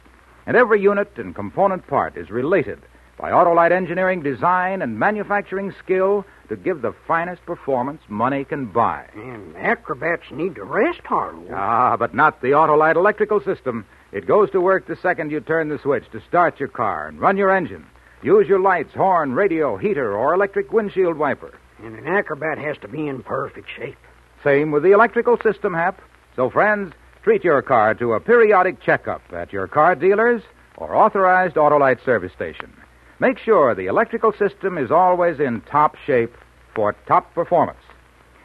And 0.46 0.56
every 0.56 0.82
unit 0.82 1.12
and 1.18 1.36
component 1.36 1.86
part 1.86 2.16
is 2.16 2.30
related 2.30 2.80
by 3.18 3.32
Autolite 3.32 3.72
engineering 3.72 4.22
design 4.22 4.82
and 4.82 5.00
manufacturing 5.00 5.74
skill 5.84 6.24
to 6.50 6.56
give 6.56 6.82
the 6.82 6.94
finest 7.08 7.44
performance 7.46 8.02
money 8.08 8.44
can 8.46 8.68
buy. 8.68 9.06
And 9.16 9.56
acrobats 9.58 10.32
need 10.32 10.56
to 10.56 10.64
rest, 10.64 11.02
Harlow. 11.04 11.50
Ah, 11.54 11.98
but 11.98 12.14
not 12.14 12.42
the 12.42 12.50
Autolite 12.50 12.96
electrical 12.96 13.42
system. 13.42 13.86
It 14.12 14.28
goes 14.28 14.52
to 14.52 14.62
work 14.62 14.88
the 14.88 14.96
second 14.96 15.32
you 15.32 15.42
turn 15.42 15.70
the 15.70 15.80
switch 15.80 16.10
to 16.12 16.22
start 16.22 16.60
your 16.60 16.70
car 16.70 17.08
and 17.08 17.20
run 17.20 17.38
your 17.38 17.54
engine. 17.54 17.86
Use 18.22 18.48
your 18.48 18.60
lights, 18.60 18.94
horn, 18.94 19.34
radio, 19.34 19.78
heater, 19.78 20.16
or 20.16 20.34
electric 20.34 20.72
windshield 20.72 21.18
wiper. 21.18 21.58
And 21.84 21.96
an 21.98 22.08
acrobat 22.08 22.58
has 22.58 22.78
to 22.80 22.88
be 22.88 23.08
in 23.08 23.24
perfect 23.24 23.68
shape. 23.76 23.98
Same 24.44 24.72
with 24.72 24.84
the 24.84 24.92
electrical 24.92 25.38
system, 25.38 25.74
Hap. 25.74 26.02
So, 26.36 26.50
friends, 26.50 26.94
treat 27.24 27.44
your 27.44 27.62
car 27.62 27.94
to 27.96 28.14
a 28.14 28.20
periodic 28.20 28.80
checkup 28.82 29.22
at 29.34 29.52
your 29.52 29.68
car 29.68 29.96
dealers 29.96 30.42
or 30.78 30.96
authorized 30.96 31.56
Autolite 31.56 32.04
service 32.06 32.32
station. 32.34 32.72
Make 33.20 33.40
sure 33.40 33.74
the 33.74 33.88
electrical 33.88 34.32
system 34.34 34.78
is 34.78 34.92
always 34.92 35.40
in 35.40 35.62
top 35.62 35.96
shape 36.06 36.36
for 36.76 36.96
top 37.08 37.34
performance. 37.34 37.80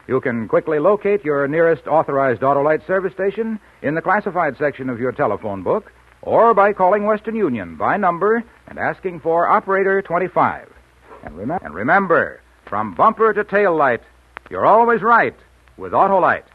You 0.07 0.19
can 0.19 0.47
quickly 0.47 0.79
locate 0.79 1.23
your 1.23 1.47
nearest 1.47 1.87
authorized 1.87 2.41
Autolite 2.41 2.85
service 2.87 3.13
station 3.13 3.59
in 3.81 3.93
the 3.93 4.01
classified 4.01 4.57
section 4.57 4.89
of 4.89 4.99
your 4.99 5.11
telephone 5.11 5.61
book 5.61 5.91
or 6.23 6.53
by 6.53 6.73
calling 6.73 7.05
Western 7.05 7.35
Union 7.35 7.75
by 7.75 7.97
number 7.97 8.43
and 8.67 8.79
asking 8.79 9.19
for 9.19 9.47
Operator 9.47 10.01
25. 10.01 10.69
And, 11.23 11.37
rem- 11.37 11.59
and 11.61 11.73
remember, 11.73 12.41
from 12.65 12.95
bumper 12.95 13.31
to 13.33 13.43
tail 13.43 13.75
light, 13.75 14.01
you're 14.49 14.65
always 14.65 15.01
right 15.01 15.35
with 15.77 15.93
Autolite. 15.93 16.45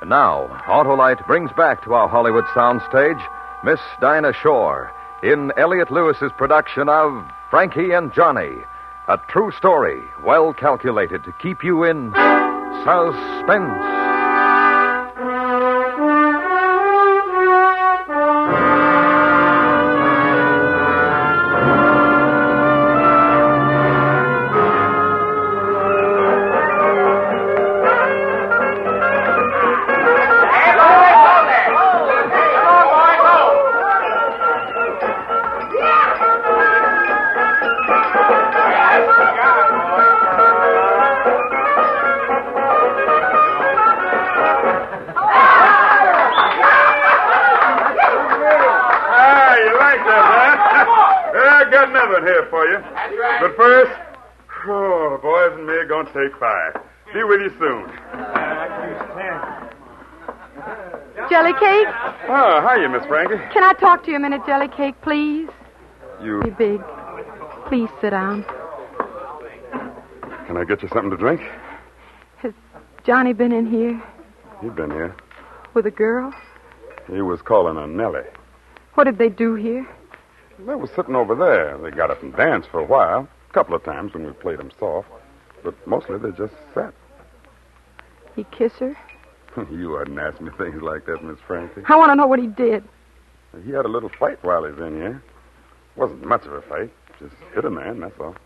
And 0.00 0.10
now, 0.10 0.48
Autolite 0.66 1.26
brings 1.26 1.50
back 1.56 1.84
to 1.84 1.94
our 1.94 2.08
Hollywood 2.08 2.44
soundstage 2.46 3.24
Miss 3.64 3.80
Dinah 4.00 4.32
Shore 4.42 4.92
in 5.22 5.52
Elliot 5.56 5.90
Lewis's 5.90 6.32
production 6.36 6.88
of 6.88 7.24
Frankie 7.50 7.92
and 7.92 8.12
Johnny, 8.12 8.58
a 9.08 9.18
true 9.28 9.50
story 9.52 10.04
well 10.22 10.52
calculated 10.52 11.24
to 11.24 11.32
keep 11.32 11.64
you 11.64 11.84
in 11.84 12.12
suspense. 12.84 14.07
Hiya, 62.76 62.88
Miss 62.88 63.04
Frankie. 63.06 63.36
Can 63.52 63.64
I 63.64 63.72
talk 63.74 64.04
to 64.04 64.10
you 64.10 64.16
a 64.16 64.20
minute, 64.20 64.42
Jellycake, 64.42 64.94
please? 65.02 65.48
You, 66.22 66.42
big. 66.58 66.80
Please 67.66 67.88
sit 68.00 68.10
down. 68.10 68.44
can 70.46 70.56
I 70.56 70.64
get 70.64 70.82
you 70.82 70.88
something 70.88 71.10
to 71.10 71.16
drink? 71.16 71.40
Has 72.38 72.52
Johnny 73.04 73.32
been 73.32 73.52
in 73.52 73.66
here 73.70 74.02
You've 74.62 74.76
been 74.76 74.90
here. 74.90 75.14
with 75.74 75.86
a 75.86 75.90
girl? 75.90 76.32
He 77.06 77.20
was 77.22 77.40
calling 77.42 77.76
on 77.76 77.96
Nellie. 77.96 78.22
What 78.94 79.04
did 79.04 79.18
they 79.18 79.28
do 79.28 79.54
here? 79.54 79.86
They 80.58 80.74
was 80.74 80.90
sitting 80.96 81.14
over 81.14 81.34
there. 81.34 81.78
They 81.78 81.90
got 81.96 82.10
up 82.10 82.22
and 82.22 82.34
danced 82.34 82.68
for 82.70 82.80
a 82.80 82.84
while. 82.84 83.28
A 83.48 83.52
couple 83.52 83.74
of 83.76 83.84
times 83.84 84.12
when 84.14 84.26
we 84.26 84.32
played 84.32 84.58
them 84.58 84.70
soft, 84.78 85.08
but 85.62 85.74
mostly 85.86 86.18
they 86.18 86.30
just 86.32 86.54
sat. 86.74 86.92
He 88.34 88.44
kiss 88.50 88.72
her? 88.74 88.96
you 89.70 89.96
oughtn't 89.96 90.18
ask 90.18 90.40
me 90.40 90.50
things 90.58 90.82
like 90.82 91.06
that, 91.06 91.22
Miss 91.22 91.38
Frankie. 91.46 91.82
I 91.86 91.96
want 91.96 92.10
to 92.10 92.14
know 92.14 92.26
what 92.26 92.38
he 92.38 92.46
did. 92.46 92.84
He 93.64 93.72
had 93.72 93.84
a 93.84 93.88
little 93.88 94.10
fight 94.18 94.42
while 94.42 94.64
he 94.64 94.72
was 94.72 94.80
in 94.80 94.96
here. 94.96 95.22
Wasn't 95.96 96.24
much 96.24 96.44
of 96.44 96.52
a 96.52 96.62
fight. 96.62 96.90
Just 97.18 97.34
hit 97.54 97.64
a 97.64 97.70
man, 97.70 98.00
that's 98.00 98.18
all. 98.20 98.36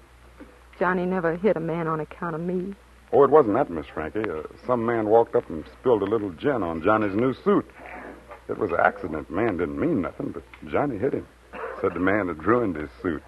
Johnny 0.79 1.05
never 1.05 1.37
hit 1.37 1.57
a 1.57 1.61
man 1.61 1.87
on 1.87 2.01
account 2.01 2.35
of 2.35 2.41
me. 2.41 2.75
Oh, 3.13 3.25
it 3.25 3.31
wasn't 3.31 3.55
that, 3.55 3.69
Miss 3.69 3.87
Frankie. 3.87 4.29
Uh, 4.29 4.43
some 4.67 4.87
man 4.87 5.07
walked 5.07 5.35
up 5.35 5.49
and 5.51 5.65
spilled 5.81 6.03
a 6.03 6.07
little 6.07 6.31
gin 6.31 6.63
on 6.63 6.83
Johnny's 6.83 7.15
new 7.15 7.35
suit. 7.45 7.69
It 8.49 8.59
was 8.59 8.71
an 8.71 8.79
accident. 8.83 9.31
Man 9.31 9.59
didn't 9.59 9.79
mean 9.79 10.01
nothing, 10.01 10.31
but 10.31 10.43
Johnny 10.71 10.99
hit 10.99 11.13
him. 11.13 11.27
Said 11.81 11.95
the 11.95 12.01
man 12.01 12.29
had 12.29 12.43
ruined 12.45 12.77
his 12.77 12.89
suit. 13.03 13.23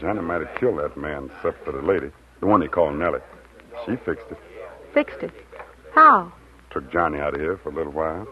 Johnny 0.00 0.20
might 0.22 0.40
have 0.40 0.58
killed 0.58 0.78
that 0.78 0.96
man, 0.96 1.30
except 1.36 1.64
for 1.64 1.72
the 1.72 1.82
lady, 1.82 2.10
the 2.40 2.46
one 2.46 2.62
he 2.62 2.68
called 2.68 2.96
Nellie. 2.96 3.20
She 3.84 3.96
fixed 3.96 4.26
it. 4.30 4.38
Fixed 4.94 5.22
it? 5.22 5.32
How? 5.94 6.32
Took 6.72 6.90
Johnny 6.90 7.18
out 7.18 7.34
of 7.34 7.40
here 7.40 7.58
for 7.58 7.68
a 7.68 7.74
little 7.74 7.92
while. 7.92 8.26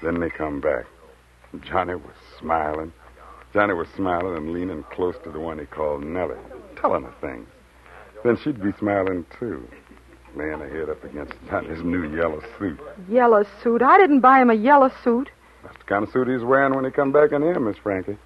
Then 0.00 0.20
they 0.20 0.30
come 0.30 0.60
back. 0.60 0.84
Johnny 1.60 1.94
was 1.94 2.14
smiling. 2.38 2.92
Johnny 3.52 3.74
was 3.74 3.88
smiling 3.96 4.36
and 4.36 4.52
leaning 4.52 4.84
close 4.92 5.16
to 5.24 5.30
the 5.30 5.40
one 5.40 5.58
he 5.58 5.66
called 5.66 6.04
Nellie, 6.04 6.36
telling 6.80 7.02
her 7.02 7.14
things. 7.20 7.48
Then 8.22 8.38
she'd 8.42 8.62
be 8.62 8.72
smiling, 8.78 9.26
too, 9.38 9.68
laying 10.36 10.60
her 10.60 10.68
head 10.68 10.88
up 10.88 11.02
against 11.04 11.34
Johnny's 11.48 11.82
new 11.82 12.16
yellow 12.16 12.42
suit. 12.58 12.78
Yellow 13.08 13.44
suit? 13.62 13.82
I 13.82 13.98
didn't 13.98 14.20
buy 14.20 14.40
him 14.40 14.50
a 14.50 14.54
yellow 14.54 14.90
suit. 15.02 15.30
That's 15.62 15.78
the 15.78 15.84
kind 15.84 16.04
of 16.04 16.12
suit 16.12 16.28
he's 16.28 16.42
wearing 16.42 16.74
when 16.74 16.84
he 16.84 16.90
come 16.90 17.12
back 17.12 17.32
in 17.32 17.42
here, 17.42 17.58
Miss 17.58 17.76
Frankie. 17.78 18.18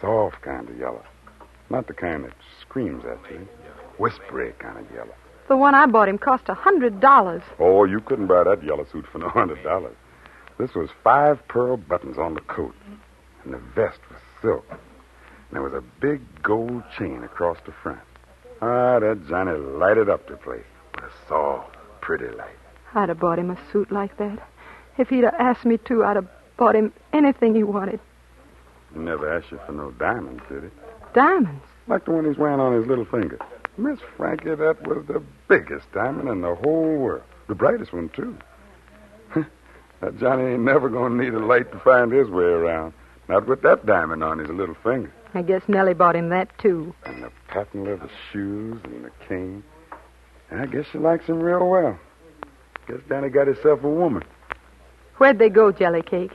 Soft 0.00 0.42
kind 0.42 0.68
of 0.68 0.76
yellow. 0.78 1.04
Not 1.70 1.86
the 1.86 1.94
kind 1.94 2.24
that 2.24 2.34
screams 2.60 3.04
at 3.04 3.18
you. 3.30 3.48
Whispery 3.98 4.52
kind 4.58 4.78
of 4.78 4.90
yellow. 4.92 5.14
The 5.48 5.56
one 5.56 5.74
I 5.74 5.86
bought 5.86 6.08
him 6.08 6.18
cost 6.18 6.48
a 6.48 6.54
hundred 6.54 7.00
dollars. 7.00 7.42
Oh, 7.58 7.84
you 7.84 8.00
couldn't 8.00 8.26
buy 8.28 8.44
that 8.44 8.62
yellow 8.64 8.86
suit 8.90 9.06
for 9.12 9.18
no 9.18 9.28
hundred 9.28 9.62
dollars. 9.62 9.94
This 10.58 10.74
was 10.74 10.88
five 11.02 11.46
pearl 11.48 11.76
buttons 11.76 12.16
on 12.16 12.34
the 12.34 12.40
coat, 12.42 12.74
and 13.44 13.52
the 13.52 13.58
vest 13.74 13.98
was 14.10 14.20
silk. 14.40 14.64
And 14.70 14.78
there 15.52 15.62
was 15.62 15.74
a 15.74 15.82
big 16.00 16.20
gold 16.42 16.82
chain 16.96 17.22
across 17.24 17.58
the 17.66 17.72
front. 17.82 18.00
Ah, 18.62 18.98
that 19.00 19.26
Johnny 19.28 19.58
lighted 19.58 20.08
up 20.08 20.26
the 20.28 20.36
place 20.36 20.64
with 20.94 21.04
a 21.04 21.10
soft, 21.28 21.76
pretty 22.00 22.28
light. 22.36 22.56
I'd 22.94 23.08
have 23.08 23.18
bought 23.20 23.38
him 23.38 23.50
a 23.50 23.58
suit 23.72 23.90
like 23.92 24.16
that. 24.18 24.38
If 24.96 25.08
he'd 25.08 25.24
have 25.24 25.34
asked 25.34 25.64
me 25.64 25.76
to, 25.88 26.04
I'd 26.04 26.16
have 26.16 26.28
bought 26.56 26.76
him 26.76 26.92
anything 27.12 27.54
he 27.54 27.64
wanted. 27.64 28.00
He 28.92 29.00
never 29.00 29.36
asked 29.36 29.50
you 29.50 29.58
for 29.66 29.72
no 29.72 29.90
diamonds, 29.92 30.42
did 30.48 30.62
he? 30.62 30.68
Diamonds? 31.14 31.64
Like 31.88 32.04
the 32.04 32.12
one 32.12 32.24
he's 32.24 32.38
wearing 32.38 32.60
on 32.60 32.72
his 32.74 32.86
little 32.86 33.04
finger. 33.04 33.38
Miss 33.76 33.98
Frankie, 34.16 34.54
that 34.54 34.86
was 34.86 35.04
the 35.06 35.22
biggest 35.48 35.90
diamond 35.92 36.28
in 36.28 36.42
the 36.42 36.54
whole 36.54 36.96
world. 36.96 37.24
The 37.48 37.54
brightest 37.54 37.92
one, 37.92 38.08
too. 38.10 38.36
that 40.00 40.18
Johnny 40.18 40.52
ain't 40.52 40.62
never 40.62 40.88
going 40.88 41.18
to 41.18 41.24
need 41.24 41.34
a 41.34 41.44
light 41.44 41.72
to 41.72 41.80
find 41.80 42.12
his 42.12 42.28
way 42.28 42.44
around. 42.44 42.92
Not 43.28 43.48
with 43.48 43.62
that 43.62 43.84
diamond 43.84 44.22
on 44.22 44.38
his 44.38 44.48
little 44.48 44.76
finger. 44.82 45.12
I 45.34 45.42
guess 45.42 45.62
Nellie 45.66 45.94
bought 45.94 46.14
him 46.14 46.28
that, 46.28 46.56
too. 46.58 46.94
And 47.04 47.24
the 47.24 47.32
patent 47.48 47.84
leather 47.84 48.08
shoes 48.32 48.80
and 48.84 49.04
the 49.04 49.10
cane. 49.28 49.64
And 50.50 50.60
I 50.60 50.66
guess 50.66 50.86
she 50.92 50.98
likes 50.98 51.26
him 51.26 51.40
real 51.40 51.68
well. 51.68 51.98
Guess 52.86 52.98
Danny 53.08 53.28
got 53.28 53.48
himself 53.48 53.82
a 53.82 53.88
woman. 53.88 54.22
Where'd 55.16 55.38
they 55.38 55.48
go, 55.48 55.72
Jelly 55.72 56.02
Cake? 56.02 56.32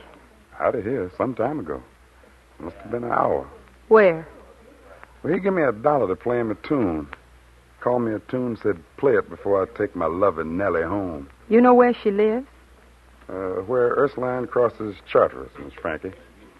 Out 0.58 0.74
of 0.74 0.84
here 0.84 1.10
some 1.16 1.34
time 1.34 1.60
ago. 1.60 1.82
Must 2.58 2.76
have 2.76 2.90
been 2.90 3.04
an 3.04 3.12
hour. 3.12 3.48
Where? 3.88 4.28
Well, 5.22 5.32
he 5.32 5.40
gave 5.40 5.52
me 5.52 5.62
a 5.62 5.72
dollar 5.72 6.08
to 6.08 6.16
play 6.16 6.38
him 6.38 6.50
a 6.50 6.54
tune. 6.56 7.08
Called 7.80 8.02
me 8.02 8.12
a 8.12 8.18
tune, 8.18 8.58
said 8.62 8.76
play 8.98 9.14
it 9.14 9.28
before 9.30 9.62
I 9.62 9.78
take 9.78 9.96
my 9.96 10.06
loving 10.06 10.56
Nellie 10.56 10.82
home. 10.82 11.28
You 11.48 11.60
know 11.60 11.74
where 11.74 11.94
she 11.94 12.10
lives? 12.10 12.46
Uh, 13.28 13.62
where 13.62 13.94
Ursuline 13.96 14.46
crosses 14.46 14.96
Chartres, 15.10 15.50
Miss 15.62 15.72
Frankie. 15.74 16.12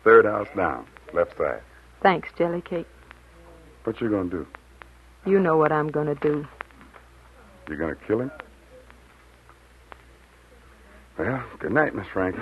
Third 0.02 0.24
house 0.24 0.48
down, 0.56 0.86
left 1.12 1.36
side. 1.36 1.60
Thanks, 2.02 2.28
Jelly 2.38 2.62
Cake. 2.62 2.86
What 3.84 4.00
you 4.00 4.08
gonna 4.08 4.30
do? 4.30 4.46
You 5.26 5.38
know 5.38 5.56
what 5.56 5.72
I'm 5.72 5.88
gonna 5.88 6.14
do. 6.14 6.46
You 7.68 7.76
gonna 7.76 7.96
kill 8.06 8.20
him? 8.22 8.30
Well, 11.18 11.42
good 11.58 11.72
night, 11.72 11.94
Miss 11.94 12.06
Frankie. 12.12 12.40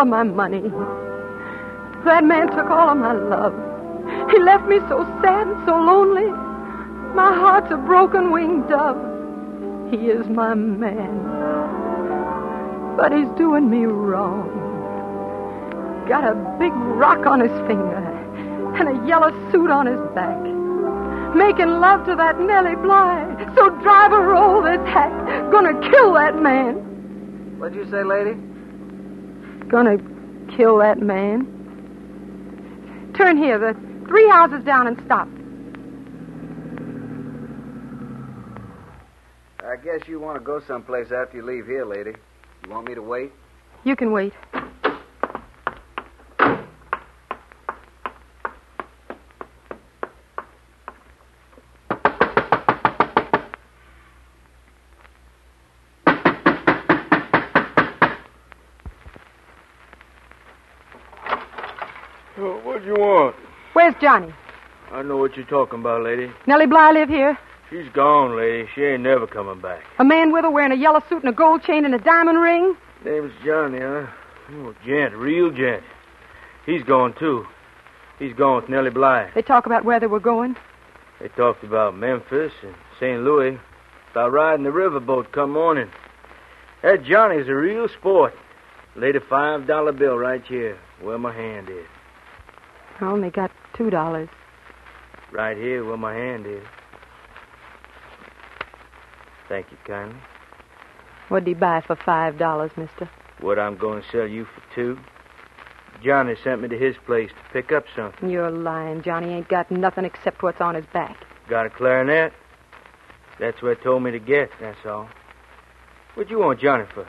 All 0.00 0.06
of 0.06 0.08
my 0.08 0.22
money. 0.22 0.62
That 2.06 2.24
man 2.24 2.48
took 2.48 2.70
all 2.70 2.88
of 2.88 2.96
my 2.96 3.12
love. 3.12 3.52
He 4.30 4.38
left 4.40 4.66
me 4.66 4.78
so 4.88 5.04
sad 5.20 5.46
and 5.46 5.66
so 5.66 5.76
lonely. 5.76 6.26
My 7.14 7.34
heart's 7.34 7.70
a 7.70 7.76
broken 7.76 8.30
winged 8.30 8.66
dove. 8.70 8.96
He 9.90 10.06
is 10.08 10.26
my 10.28 10.54
man. 10.54 11.20
But 12.96 13.12
he's 13.12 13.28
doing 13.36 13.68
me 13.68 13.84
wrong. 13.84 14.48
Got 16.08 16.24
a 16.24 16.34
big 16.58 16.72
rock 16.96 17.26
on 17.26 17.40
his 17.40 17.52
finger 17.68 18.00
and 18.80 18.88
a 18.88 19.06
yellow 19.06 19.30
suit 19.52 19.70
on 19.70 19.84
his 19.84 20.00
back. 20.14 20.40
Making 21.36 21.78
love 21.78 22.06
to 22.06 22.16
that 22.16 22.40
Nellie 22.40 22.76
Bly. 22.76 23.52
So 23.54 23.68
drive 23.82 24.12
a 24.12 24.20
roll 24.20 24.62
this 24.62 24.80
hack. 24.88 25.12
Gonna 25.52 25.78
kill 25.90 26.14
that 26.14 26.40
man. 26.40 27.58
What'd 27.58 27.76
you 27.76 27.84
say, 27.90 28.02
lady? 28.02 28.49
Gonna 29.70 29.98
kill 30.56 30.78
that 30.78 30.98
man. 31.00 31.46
Turn 33.16 33.36
here, 33.36 33.56
the 33.56 33.74
three 34.08 34.28
houses 34.28 34.64
down 34.64 34.88
and 34.88 35.00
stop. 35.06 35.28
I 39.64 39.76
guess 39.76 40.08
you 40.08 40.18
want 40.18 40.36
to 40.36 40.44
go 40.44 40.60
someplace 40.66 41.12
after 41.12 41.36
you 41.36 41.44
leave 41.44 41.66
here, 41.66 41.84
lady. 41.86 42.14
You 42.64 42.70
want 42.72 42.88
me 42.88 42.94
to 42.96 43.02
wait? 43.02 43.30
You 43.84 43.94
can 43.94 44.10
wait. 44.10 44.32
Oh, 62.42 62.58
what 62.64 62.80
do 62.80 62.86
you 62.86 62.94
want? 62.94 63.36
Where's 63.74 63.89
Johnny? 64.00 64.32
I 64.92 65.02
know 65.02 65.16
what 65.16 65.36
you're 65.36 65.46
talking 65.46 65.80
about, 65.80 66.02
lady. 66.02 66.30
Nellie 66.46 66.66
Bly 66.66 66.92
live 66.92 67.08
here? 67.08 67.38
She's 67.70 67.88
gone, 67.92 68.36
lady. 68.36 68.68
She 68.74 68.82
ain't 68.82 69.02
never 69.02 69.26
coming 69.26 69.60
back. 69.60 69.82
A 69.98 70.04
man 70.04 70.32
with 70.32 70.44
her 70.44 70.50
wearing 70.50 70.72
a 70.72 70.76
yellow 70.76 71.00
suit 71.08 71.22
and 71.22 71.28
a 71.28 71.36
gold 71.36 71.62
chain 71.62 71.84
and 71.84 71.94
a 71.94 71.98
diamond 71.98 72.40
ring? 72.40 72.76
Name's 73.04 73.32
Johnny, 73.44 73.78
huh? 73.78 74.06
Oh, 74.52 74.74
gent, 74.84 75.14
real 75.14 75.50
gent. 75.50 75.84
He's 76.66 76.82
gone, 76.82 77.14
too. 77.18 77.46
He's 78.18 78.34
gone 78.34 78.56
with 78.56 78.68
Nellie 78.68 78.90
Bly. 78.90 79.30
They 79.34 79.42
talk 79.42 79.66
about 79.66 79.84
where 79.84 80.00
they 80.00 80.08
were 80.08 80.20
going. 80.20 80.56
They 81.20 81.28
talked 81.28 81.62
about 81.62 81.96
Memphis 81.96 82.52
and 82.62 82.74
St. 82.98 83.22
Louis, 83.22 83.58
about 84.10 84.32
riding 84.32 84.64
the 84.64 84.70
riverboat 84.70 85.30
come 85.30 85.52
morning. 85.52 85.88
That 86.82 87.04
Johnny's 87.04 87.48
a 87.48 87.54
real 87.54 87.88
sport. 87.88 88.34
Laid 88.96 89.14
a 89.14 89.20
five 89.20 89.66
dollar 89.68 89.92
bill 89.92 90.16
right 90.18 90.44
here, 90.44 90.76
where 91.00 91.18
my 91.18 91.32
hand 91.32 91.68
is. 91.68 91.86
I 93.00 93.06
only 93.06 93.30
got 93.30 93.50
two 93.74 93.90
dollars. 93.90 94.28
Right 95.32 95.56
here, 95.56 95.84
where 95.84 95.96
my 95.96 96.14
hand 96.14 96.46
is. 96.46 96.64
Thank 99.48 99.70
you 99.70 99.78
kindly. 99.86 100.18
What'd 101.28 101.46
he 101.46 101.54
buy 101.54 101.82
for 101.86 101.96
five 101.96 102.38
dollars, 102.38 102.70
mister? 102.76 103.08
What 103.40 103.58
I'm 103.58 103.76
going 103.76 104.02
to 104.02 104.08
sell 104.10 104.26
you 104.26 104.44
for 104.44 104.62
two. 104.74 104.98
Johnny 106.04 106.34
sent 106.42 106.62
me 106.62 106.68
to 106.68 106.78
his 106.78 106.96
place 107.06 107.30
to 107.30 107.52
pick 107.52 107.72
up 107.72 107.84
something. 107.94 108.30
You're 108.30 108.50
lying. 108.50 109.02
Johnny 109.02 109.32
ain't 109.32 109.48
got 109.48 109.70
nothing 109.70 110.04
except 110.04 110.42
what's 110.42 110.60
on 110.60 110.74
his 110.74 110.86
back. 110.92 111.16
Got 111.48 111.66
a 111.66 111.70
clarinet? 111.70 112.32
That's 113.38 113.60
what 113.62 113.82
told 113.82 114.02
me 114.02 114.10
to 114.10 114.18
get, 114.18 114.50
that's 114.60 114.78
all. 114.86 115.08
What'd 116.14 116.30
you 116.30 116.38
want 116.38 116.60
Johnny 116.60 116.84
for? 116.94 117.06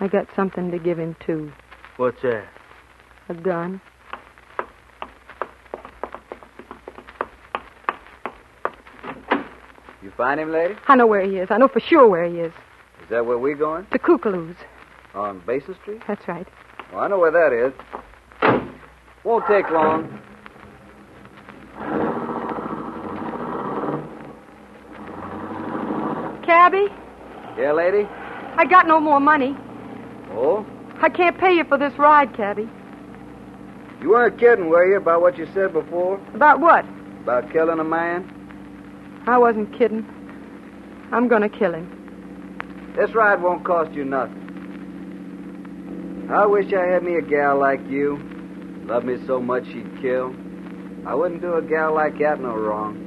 I 0.00 0.08
got 0.08 0.28
something 0.34 0.70
to 0.70 0.78
give 0.78 0.98
him, 0.98 1.16
too. 1.24 1.52
What's 1.96 2.20
that? 2.22 2.46
A 3.28 3.34
gun. 3.34 3.80
You 10.04 10.12
find 10.18 10.38
him, 10.38 10.52
lady? 10.52 10.74
I 10.86 10.96
know 10.96 11.06
where 11.06 11.22
he 11.24 11.38
is. 11.38 11.50
I 11.50 11.56
know 11.56 11.66
for 11.66 11.80
sure 11.80 12.06
where 12.06 12.26
he 12.26 12.36
is. 12.38 12.52
Is 13.02 13.08
that 13.08 13.24
where 13.24 13.38
we're 13.38 13.54
going? 13.56 13.86
The 13.90 13.98
Kookaloo's. 13.98 14.56
On 15.14 15.40
Basin 15.46 15.74
Street? 15.80 16.02
That's 16.06 16.28
right. 16.28 16.46
Well, 16.92 17.02
I 17.02 17.08
know 17.08 17.18
where 17.18 17.30
that 17.30 17.52
is. 17.54 17.72
Won't 19.24 19.46
take 19.46 19.70
long. 19.70 20.20
Cabby, 26.44 26.88
Yeah, 27.56 27.72
lady? 27.72 28.06
I 28.56 28.66
got 28.68 28.86
no 28.86 29.00
more 29.00 29.18
money. 29.20 29.56
Oh? 30.32 30.66
I 31.00 31.08
can't 31.08 31.38
pay 31.38 31.54
you 31.54 31.64
for 31.64 31.78
this 31.78 31.94
ride, 31.98 32.34
Cabby. 32.36 32.68
You 34.02 34.10
weren't 34.10 34.38
kidding, 34.38 34.68
were 34.68 34.86
you, 34.86 34.98
about 34.98 35.22
what 35.22 35.38
you 35.38 35.46
said 35.54 35.72
before? 35.72 36.20
About 36.34 36.60
what? 36.60 36.84
About 37.22 37.50
killing 37.50 37.78
a 37.78 37.84
man? 37.84 38.30
I 39.26 39.38
wasn't 39.38 39.72
kidding. 39.78 40.04
I'm 41.10 41.28
going 41.28 41.42
to 41.42 41.48
kill 41.48 41.74
him. 41.74 41.88
This 42.96 43.14
ride 43.14 43.42
won't 43.42 43.64
cost 43.64 43.96
you 43.96 44.04
nothing. 44.04 44.42
I 46.30 46.46
wish 46.46 46.66
I 46.72 46.92
had 46.92 47.02
me 47.02 47.16
a 47.16 47.22
gal 47.22 47.58
like 47.58 47.88
you. 47.88 48.20
Loved 48.86 49.06
me 49.06 49.16
so 49.26 49.40
much 49.40 49.64
she'd 49.72 49.88
kill. 50.02 50.34
I 51.06 51.14
wouldn't 51.14 51.40
do 51.40 51.54
a 51.54 51.62
gal 51.62 51.94
like 51.94 52.18
that 52.18 52.40
no 52.40 52.54
wrong. 52.54 53.00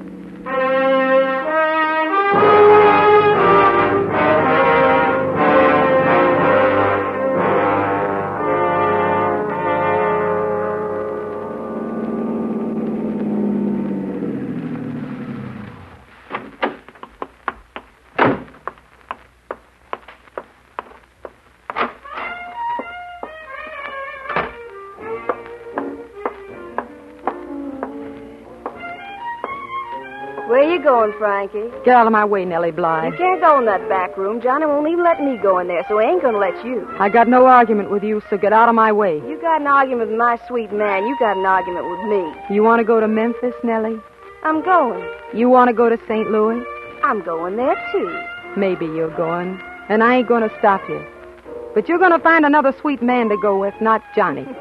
Frankie? 31.17 31.69
Get 31.85 31.95
out 31.95 32.05
of 32.05 32.11
my 32.11 32.25
way, 32.25 32.45
Nellie 32.45 32.71
Bly. 32.71 33.07
You 33.07 33.17
can't 33.17 33.41
go 33.41 33.59
in 33.59 33.65
that 33.65 33.87
back 33.89 34.17
room. 34.17 34.41
Johnny 34.41 34.65
won't 34.65 34.87
even 34.87 35.03
let 35.03 35.21
me 35.21 35.37
go 35.37 35.59
in 35.59 35.67
there, 35.67 35.85
so 35.87 35.99
he 35.99 36.05
ain't 36.05 36.21
gonna 36.21 36.37
let 36.37 36.65
you. 36.65 36.87
I 36.99 37.09
got 37.09 37.27
no 37.27 37.45
argument 37.45 37.91
with 37.91 38.03
you, 38.03 38.21
so 38.29 38.37
get 38.37 38.53
out 38.53 38.69
of 38.69 38.75
my 38.75 38.91
way. 38.91 39.15
You 39.17 39.39
got 39.41 39.61
an 39.61 39.67
argument 39.67 40.09
with 40.09 40.19
my 40.19 40.39
sweet 40.47 40.71
man. 40.71 41.05
You 41.07 41.17
got 41.19 41.37
an 41.37 41.45
argument 41.45 41.89
with 41.89 42.01
me. 42.09 42.55
You 42.55 42.63
want 42.63 42.79
to 42.79 42.83
go 42.83 42.99
to 42.99 43.07
Memphis, 43.07 43.55
Nellie? 43.63 43.99
I'm 44.43 44.63
going. 44.63 45.03
You 45.33 45.49
want 45.49 45.69
to 45.69 45.73
go 45.73 45.89
to 45.89 45.97
St. 46.07 46.29
Louis? 46.29 46.63
I'm 47.03 47.23
going 47.23 47.57
there, 47.57 47.75
too. 47.91 48.23
Maybe 48.55 48.85
you're 48.85 49.15
going. 49.15 49.59
And 49.89 50.03
I 50.03 50.17
ain't 50.17 50.27
to 50.47 50.55
stop 50.59 50.81
you. 50.89 51.03
But 51.73 51.87
you're 51.87 51.99
to 52.11 52.19
find 52.19 52.45
another 52.45 52.73
sweet 52.81 53.01
man 53.01 53.29
to 53.29 53.37
go 53.41 53.57
with, 53.59 53.73
not 53.81 54.01
Johnny. 54.15 54.45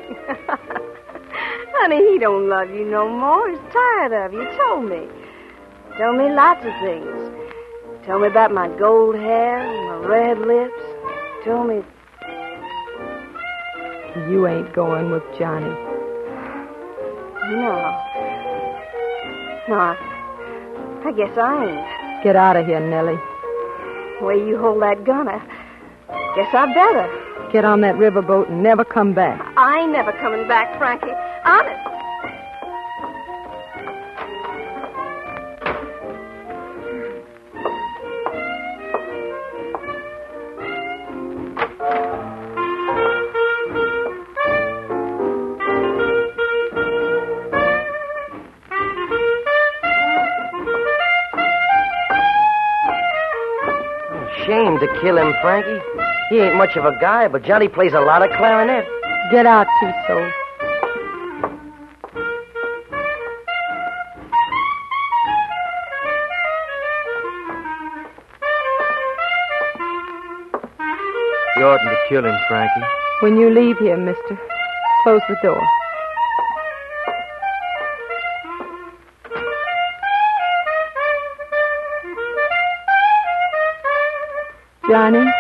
Honey, 1.79 2.13
he 2.13 2.19
don't 2.19 2.49
love 2.49 2.71
you 2.71 2.85
no 2.85 3.09
more. 3.09 3.49
He's 3.49 3.59
tired 3.73 4.13
of 4.13 4.33
you. 4.33 4.45
Told 4.57 4.89
me. 4.89 5.07
Told 5.99 6.19
me 6.19 6.31
lots 6.31 6.65
of 6.65 6.73
things. 6.83 7.33
Tell 8.05 8.19
me 8.19 8.27
about 8.29 8.53
my 8.53 8.69
gold 8.79 9.17
hair 9.17 9.59
and 9.59 10.03
my 10.03 10.07
red 10.07 10.39
lips. 10.39 10.83
Tell 11.45 11.65
me 11.65 11.83
You 14.31 14.47
ain't 14.47 14.73
going 14.75 15.11
with 15.11 15.23
Johnny. 15.39 15.75
no. 17.51 18.03
No, 19.69 19.75
I, 19.75 19.97
I 21.05 21.13
guess 21.13 21.37
I 21.37 21.65
ain't. 21.67 22.23
Get 22.25 22.37
out 22.37 22.57
of 22.57 22.67
here, 22.67 22.79
Nellie. 22.81 23.19
The 24.21 24.25
way 24.27 24.37
you 24.37 24.57
hold 24.59 24.81
that 24.83 25.05
gun, 25.05 25.29
I 25.29 25.39
guess 26.37 26.55
I 26.55 26.67
better. 26.73 27.51
Get 27.53 27.65
on 27.65 27.81
that 27.81 27.97
riverboat 27.97 28.49
and 28.49 28.63
never 28.63 28.85
come 28.85 29.13
back. 29.15 29.41
I 29.57 29.81
ain't 29.81 29.93
never 29.93 30.13
coming 30.13 30.47
back, 30.47 30.77
Frankie. 30.79 31.11
Honest. 31.45 31.96
Kill 55.01 55.17
him, 55.19 55.35
Frankie. 55.43 55.81
He 56.31 56.41
ain't 56.41 56.57
much 56.57 56.77
of 56.77 56.85
a 56.85 56.97
guy, 57.01 57.29
but 57.29 57.43
Johnny 57.45 57.69
plays 57.69 57.93
a 57.93 58.01
lot 58.01 58.23
of 58.23 58.31
clarinet. 58.37 58.87
Get 59.31 59.47
out, 59.47 59.67
Tuso. 59.81 60.33
You 71.57 71.65
oughtn't 71.65 71.89
to 71.89 71.97
kill 72.09 72.25
him, 72.25 72.39
Frankie. 72.49 72.87
When 73.21 73.39
you 73.39 73.49
leave 73.49 73.79
here, 73.79 73.97
mister, 73.97 74.39
close 75.05 75.23
the 75.29 75.37
door. 75.43 75.63
Johnny? 84.97 85.31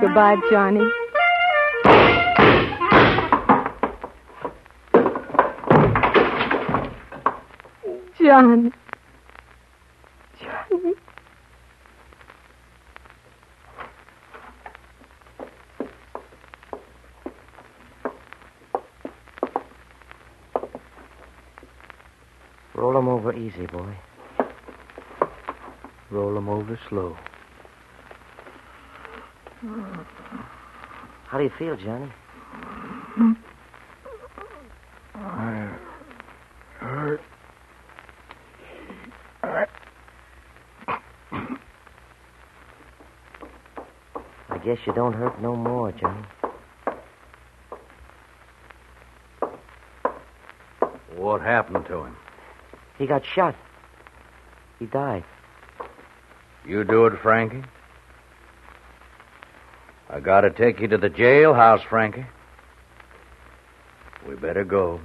Goodbye, 0.00 0.36
Johnny. 0.48 0.80
Johnny. 8.20 8.70
Roll 22.76 22.96
him 22.96 23.08
over 23.08 23.34
easy, 23.34 23.66
boy. 23.66 23.96
Roll 26.14 26.36
him 26.36 26.48
over 26.48 26.73
slow. 26.88 27.16
How 31.26 31.38
do 31.38 31.44
you 31.44 31.50
feel, 31.58 31.76
Johnny? 31.76 32.10
I 35.14 35.70
hurt. 36.78 37.20
I... 39.42 39.66
I 44.50 44.58
guess 44.64 44.78
you 44.86 44.92
don't 44.92 45.12
hurt 45.12 45.40
no 45.40 45.56
more, 45.56 45.92
Johnny. 45.92 46.24
What 51.16 51.40
happened 51.40 51.86
to 51.86 52.04
him? 52.04 52.16
He 52.98 53.06
got 53.06 53.24
shot. 53.24 53.56
He 54.78 54.86
died. 54.86 55.24
You 56.66 56.84
do 56.84 57.06
it, 57.06 57.20
Frankie? 57.20 57.62
I 60.08 60.20
gotta 60.20 60.50
take 60.50 60.80
you 60.80 60.88
to 60.88 60.98
the 60.98 61.10
jailhouse, 61.10 61.86
Frankie. 61.88 62.26
We 64.26 64.34
better 64.36 64.64
go. 64.64 65.00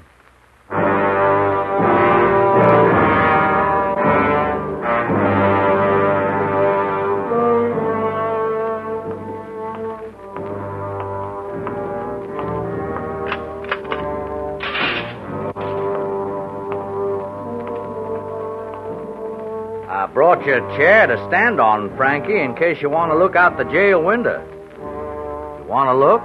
Brought 20.40 20.48
you 20.48 20.66
a 20.66 20.78
chair 20.78 21.08
to 21.08 21.18
stand 21.28 21.60
on, 21.60 21.96
Frankie, 21.98 22.40
in 22.40 22.56
case 22.56 22.82
you 22.82 22.90
want 22.90 23.12
to 23.12 23.18
look 23.18 23.36
out 23.36 23.58
the 23.58 23.66
jail 23.66 24.02
window. 24.04 24.42
You 24.78 25.66
want 25.68 25.90
to 25.90 25.96
look? 25.98 26.22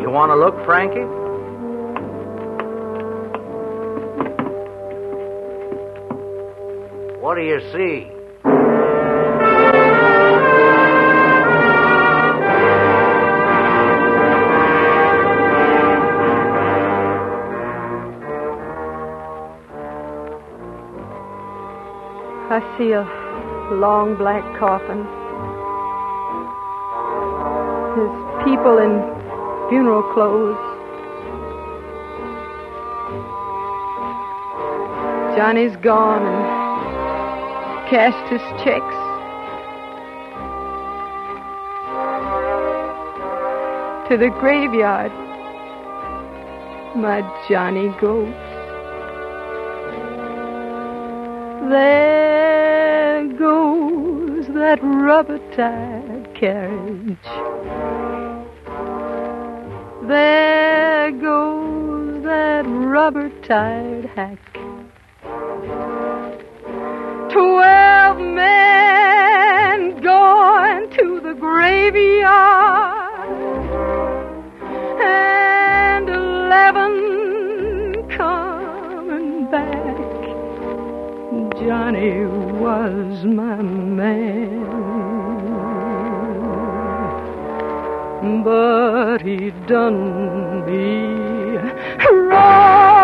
You 0.00 0.10
want 0.10 0.30
to 0.30 0.36
look, 0.36 0.64
Frankie? 0.64 1.00
What 7.20 7.34
do 7.36 7.42
you 7.42 7.60
see? 7.72 8.21
I 22.52 22.60
see 22.76 22.92
a 22.92 23.02
long 23.76 24.14
black 24.16 24.44
coffin. 24.60 25.04
There's 27.96 28.44
people 28.44 28.76
in 28.76 29.00
funeral 29.70 30.02
clothes. 30.12 30.60
Johnny's 35.34 35.74
gone 35.76 36.26
and 36.26 37.88
cashed 37.88 38.28
his 38.30 38.42
checks. 38.62 38.96
To 44.10 44.18
the 44.18 44.28
graveyard, 44.40 45.12
my 46.96 47.22
Johnny 47.48 47.88
goes. 47.98 48.34
There 51.70 52.41
goes 53.28 54.46
that 54.48 54.80
rubber 54.82 55.38
tired 55.54 56.34
carriage. 56.34 57.16
There 60.08 61.10
goes 61.12 62.24
that 62.24 62.64
rubber 62.66 63.30
tired 63.42 64.06
hack. 64.06 64.38
Twelve 67.30 68.18
men 68.18 70.00
going 70.00 70.90
to 70.90 71.20
the 71.20 71.34
graveyard. 71.34 73.28
And 75.00 76.08
eleven 76.08 76.92
coming 78.16 79.50
back. 79.50 79.98
Johnny 81.58 82.41
was 82.62 83.24
my 83.24 83.60
man. 83.60 84.62
But 88.44 89.18
he 89.22 89.50
done 89.66 90.64
me 90.64 91.56
wrong. 92.12 93.02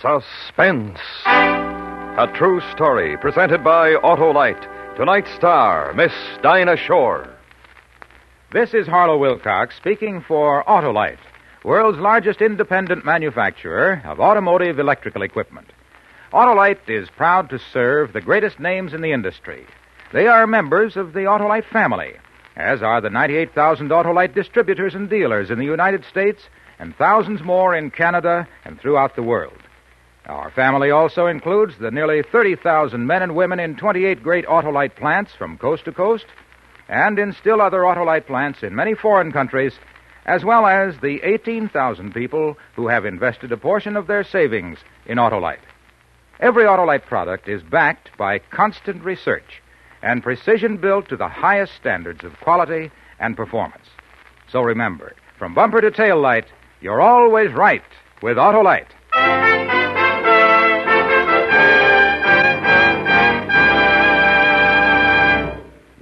Suspense. 0.00 1.00
A 1.26 2.30
true 2.32 2.60
story 2.72 3.16
presented 3.16 3.64
by 3.64 3.94
Autolite. 3.94 4.68
Tonight's 4.96 5.34
star, 5.34 5.92
Miss 5.92 6.12
Dinah 6.40 6.76
Shore. 6.76 7.28
This 8.52 8.74
is 8.74 8.86
Harlow 8.86 9.18
Wilcox 9.18 9.74
speaking 9.76 10.20
for 10.20 10.62
Autolite, 10.68 11.18
world's 11.64 11.98
largest 11.98 12.40
independent 12.40 13.04
manufacturer 13.04 14.00
of 14.04 14.20
automotive 14.20 14.78
electrical 14.78 15.22
equipment. 15.22 15.72
Autolite 16.32 16.88
is 16.88 17.10
proud 17.10 17.50
to 17.50 17.58
serve 17.58 18.12
the 18.12 18.20
greatest 18.20 18.60
names 18.60 18.94
in 18.94 19.00
the 19.00 19.10
industry. 19.10 19.66
They 20.12 20.28
are 20.28 20.46
members 20.46 20.96
of 20.96 21.12
the 21.12 21.26
Autolite 21.26 21.68
family, 21.72 22.12
as 22.54 22.80
are 22.80 23.00
the 23.00 23.10
98,000 23.10 23.88
Autolite 23.88 24.32
distributors 24.32 24.94
and 24.94 25.10
dealers 25.10 25.50
in 25.50 25.58
the 25.58 25.64
United 25.64 26.04
States 26.04 26.44
and 26.78 26.94
thousands 26.94 27.42
more 27.42 27.74
in 27.74 27.90
Canada 27.90 28.46
and 28.64 28.78
throughout 28.78 29.16
the 29.16 29.24
world. 29.24 29.58
Our 30.26 30.50
family 30.50 30.90
also 30.90 31.26
includes 31.26 31.74
the 31.78 31.90
nearly 31.90 32.22
30,000 32.22 33.06
men 33.06 33.22
and 33.22 33.34
women 33.34 33.60
in 33.60 33.76
28 33.76 34.22
great 34.22 34.46
Autolite 34.46 34.96
plants 34.96 35.32
from 35.34 35.58
coast 35.58 35.84
to 35.84 35.92
coast 35.92 36.24
and 36.88 37.18
in 37.18 37.32
still 37.34 37.60
other 37.60 37.80
Autolite 37.80 38.26
plants 38.26 38.62
in 38.62 38.74
many 38.74 38.94
foreign 38.94 39.32
countries, 39.32 39.74
as 40.24 40.42
well 40.42 40.66
as 40.66 40.98
the 41.00 41.20
18,000 41.22 42.14
people 42.14 42.56
who 42.74 42.88
have 42.88 43.04
invested 43.04 43.52
a 43.52 43.56
portion 43.58 43.96
of 43.96 44.06
their 44.06 44.24
savings 44.24 44.78
in 45.04 45.18
Autolite. 45.18 45.58
Every 46.40 46.64
Autolite 46.64 47.04
product 47.04 47.46
is 47.46 47.62
backed 47.62 48.16
by 48.16 48.38
constant 48.38 49.04
research 49.04 49.62
and 50.02 50.22
precision 50.22 50.78
built 50.78 51.08
to 51.08 51.16
the 51.16 51.28
highest 51.28 51.74
standards 51.74 52.24
of 52.24 52.40
quality 52.40 52.90
and 53.18 53.36
performance. 53.36 53.86
So 54.50 54.62
remember, 54.62 55.14
from 55.38 55.54
bumper 55.54 55.80
to 55.80 55.90
tail 55.90 56.18
light, 56.18 56.46
you're 56.80 57.00
always 57.00 57.52
right 57.52 57.82
with 58.22 58.36
Autolite. 58.36 58.88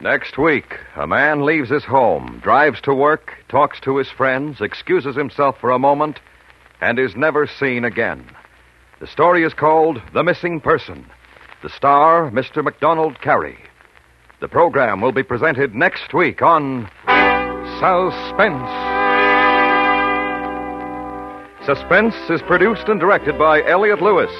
Next 0.02 0.36
week, 0.36 0.80
a 0.96 1.06
man 1.06 1.44
leaves 1.44 1.70
his 1.70 1.84
home, 1.84 2.40
drives 2.42 2.80
to 2.80 2.92
work, 2.92 3.34
talks 3.48 3.78
to 3.82 3.98
his 3.98 4.10
friends, 4.10 4.60
excuses 4.60 5.14
himself 5.14 5.56
for 5.60 5.70
a 5.70 5.78
moment, 5.78 6.18
and 6.80 6.98
is 6.98 7.14
never 7.14 7.46
seen 7.46 7.84
again. 7.84 8.26
The 8.98 9.06
story 9.06 9.44
is 9.44 9.54
called 9.54 10.02
The 10.12 10.24
Missing 10.24 10.62
Person. 10.62 11.06
The 11.62 11.68
star, 11.68 12.32
Mr. 12.32 12.64
MacDonald 12.64 13.20
Carey. 13.20 13.58
The 14.40 14.48
program 14.48 15.00
will 15.00 15.12
be 15.12 15.22
presented 15.22 15.72
next 15.72 16.12
week 16.12 16.42
on 16.42 16.90
Suspense. 17.78 18.70
Suspense 21.64 22.16
is 22.28 22.42
produced 22.42 22.88
and 22.88 22.98
directed 22.98 23.38
by 23.38 23.62
Elliot 23.68 24.02
Lewis, 24.02 24.32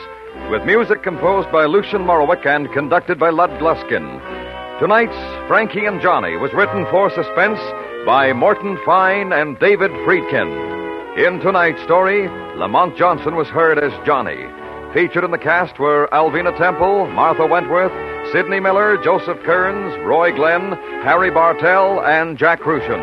with 0.50 0.64
music 0.64 1.04
composed 1.04 1.52
by 1.52 1.66
Lucien 1.66 2.02
Moraweck 2.02 2.44
and 2.46 2.72
conducted 2.72 3.16
by 3.16 3.30
Lud 3.30 3.50
Gluskin. 3.60 4.41
Tonight's 4.82 5.46
Frankie 5.46 5.86
and 5.86 6.00
Johnny 6.00 6.36
was 6.36 6.52
written 6.52 6.84
for 6.90 7.08
suspense 7.08 7.60
by 8.04 8.32
Morton 8.32 8.76
Fine 8.84 9.32
and 9.32 9.56
David 9.60 9.92
Friedkin. 10.02 10.50
In 11.16 11.38
tonight's 11.38 11.80
story, 11.84 12.26
Lamont 12.58 12.96
Johnson 12.96 13.36
was 13.36 13.46
heard 13.46 13.78
as 13.78 13.92
Johnny. 14.04 14.44
Featured 14.92 15.22
in 15.22 15.30
the 15.30 15.38
cast 15.38 15.78
were 15.78 16.08
Alvina 16.10 16.50
Temple, 16.58 17.06
Martha 17.12 17.46
Wentworth, 17.46 17.92
Sidney 18.32 18.58
Miller, 18.58 18.98
Joseph 19.04 19.38
Kearns, 19.44 19.94
Roy 20.04 20.34
Glenn, 20.34 20.72
Harry 21.04 21.30
Bartell, 21.30 22.02
and 22.04 22.36
Jack 22.36 22.58
Kruschen. 22.58 22.98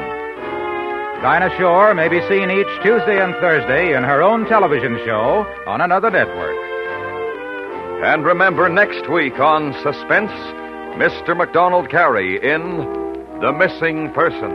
Dinah 1.22 1.56
Shore 1.58 1.94
may 1.94 2.10
be 2.10 2.20
seen 2.28 2.52
each 2.52 2.84
Tuesday 2.84 3.24
and 3.24 3.34
Thursday 3.36 3.96
in 3.96 4.04
her 4.04 4.22
own 4.22 4.46
television 4.50 5.00
show 5.06 5.48
on 5.66 5.80
another 5.80 6.12
network. 6.12 6.58
And 8.04 8.26
remember 8.26 8.68
next 8.68 9.10
week 9.10 9.40
on 9.40 9.72
Suspense, 9.82 10.59
Mr. 11.00 11.32
MacDonald 11.32 11.90
Carey 11.90 12.36
in 12.36 12.76
The 13.40 13.54
Missing 13.56 14.12
Person. 14.12 14.52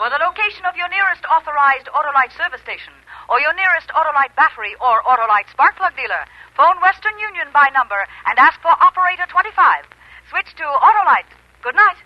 For 0.00 0.08
the 0.08 0.16
location 0.24 0.64
of 0.64 0.80
your 0.80 0.88
nearest 0.88 1.20
authorized 1.28 1.92
Autolite 1.92 2.32
service 2.40 2.62
station, 2.64 2.94
or 3.28 3.38
your 3.38 3.52
nearest 3.52 3.92
Autolite 3.92 4.34
battery 4.34 4.72
or 4.80 5.04
Autolite 5.04 5.50
spark 5.52 5.76
plug 5.76 5.92
dealer, 5.94 6.24
phone 6.56 6.80
Western 6.80 7.18
Union 7.20 7.48
by 7.52 7.68
number 7.76 8.00
and 8.24 8.38
ask 8.38 8.58
for 8.62 8.72
Operator 8.80 9.28
25. 9.28 9.84
Switch 10.30 10.56
to 10.56 10.64
Autolite. 10.64 11.28
Good 11.60 11.76
night. 11.76 12.00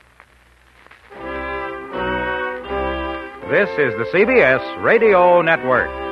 This 3.46 3.70
is 3.78 3.94
the 3.94 4.10
CBS 4.10 4.82
Radio 4.82 5.40
Network. 5.40 6.07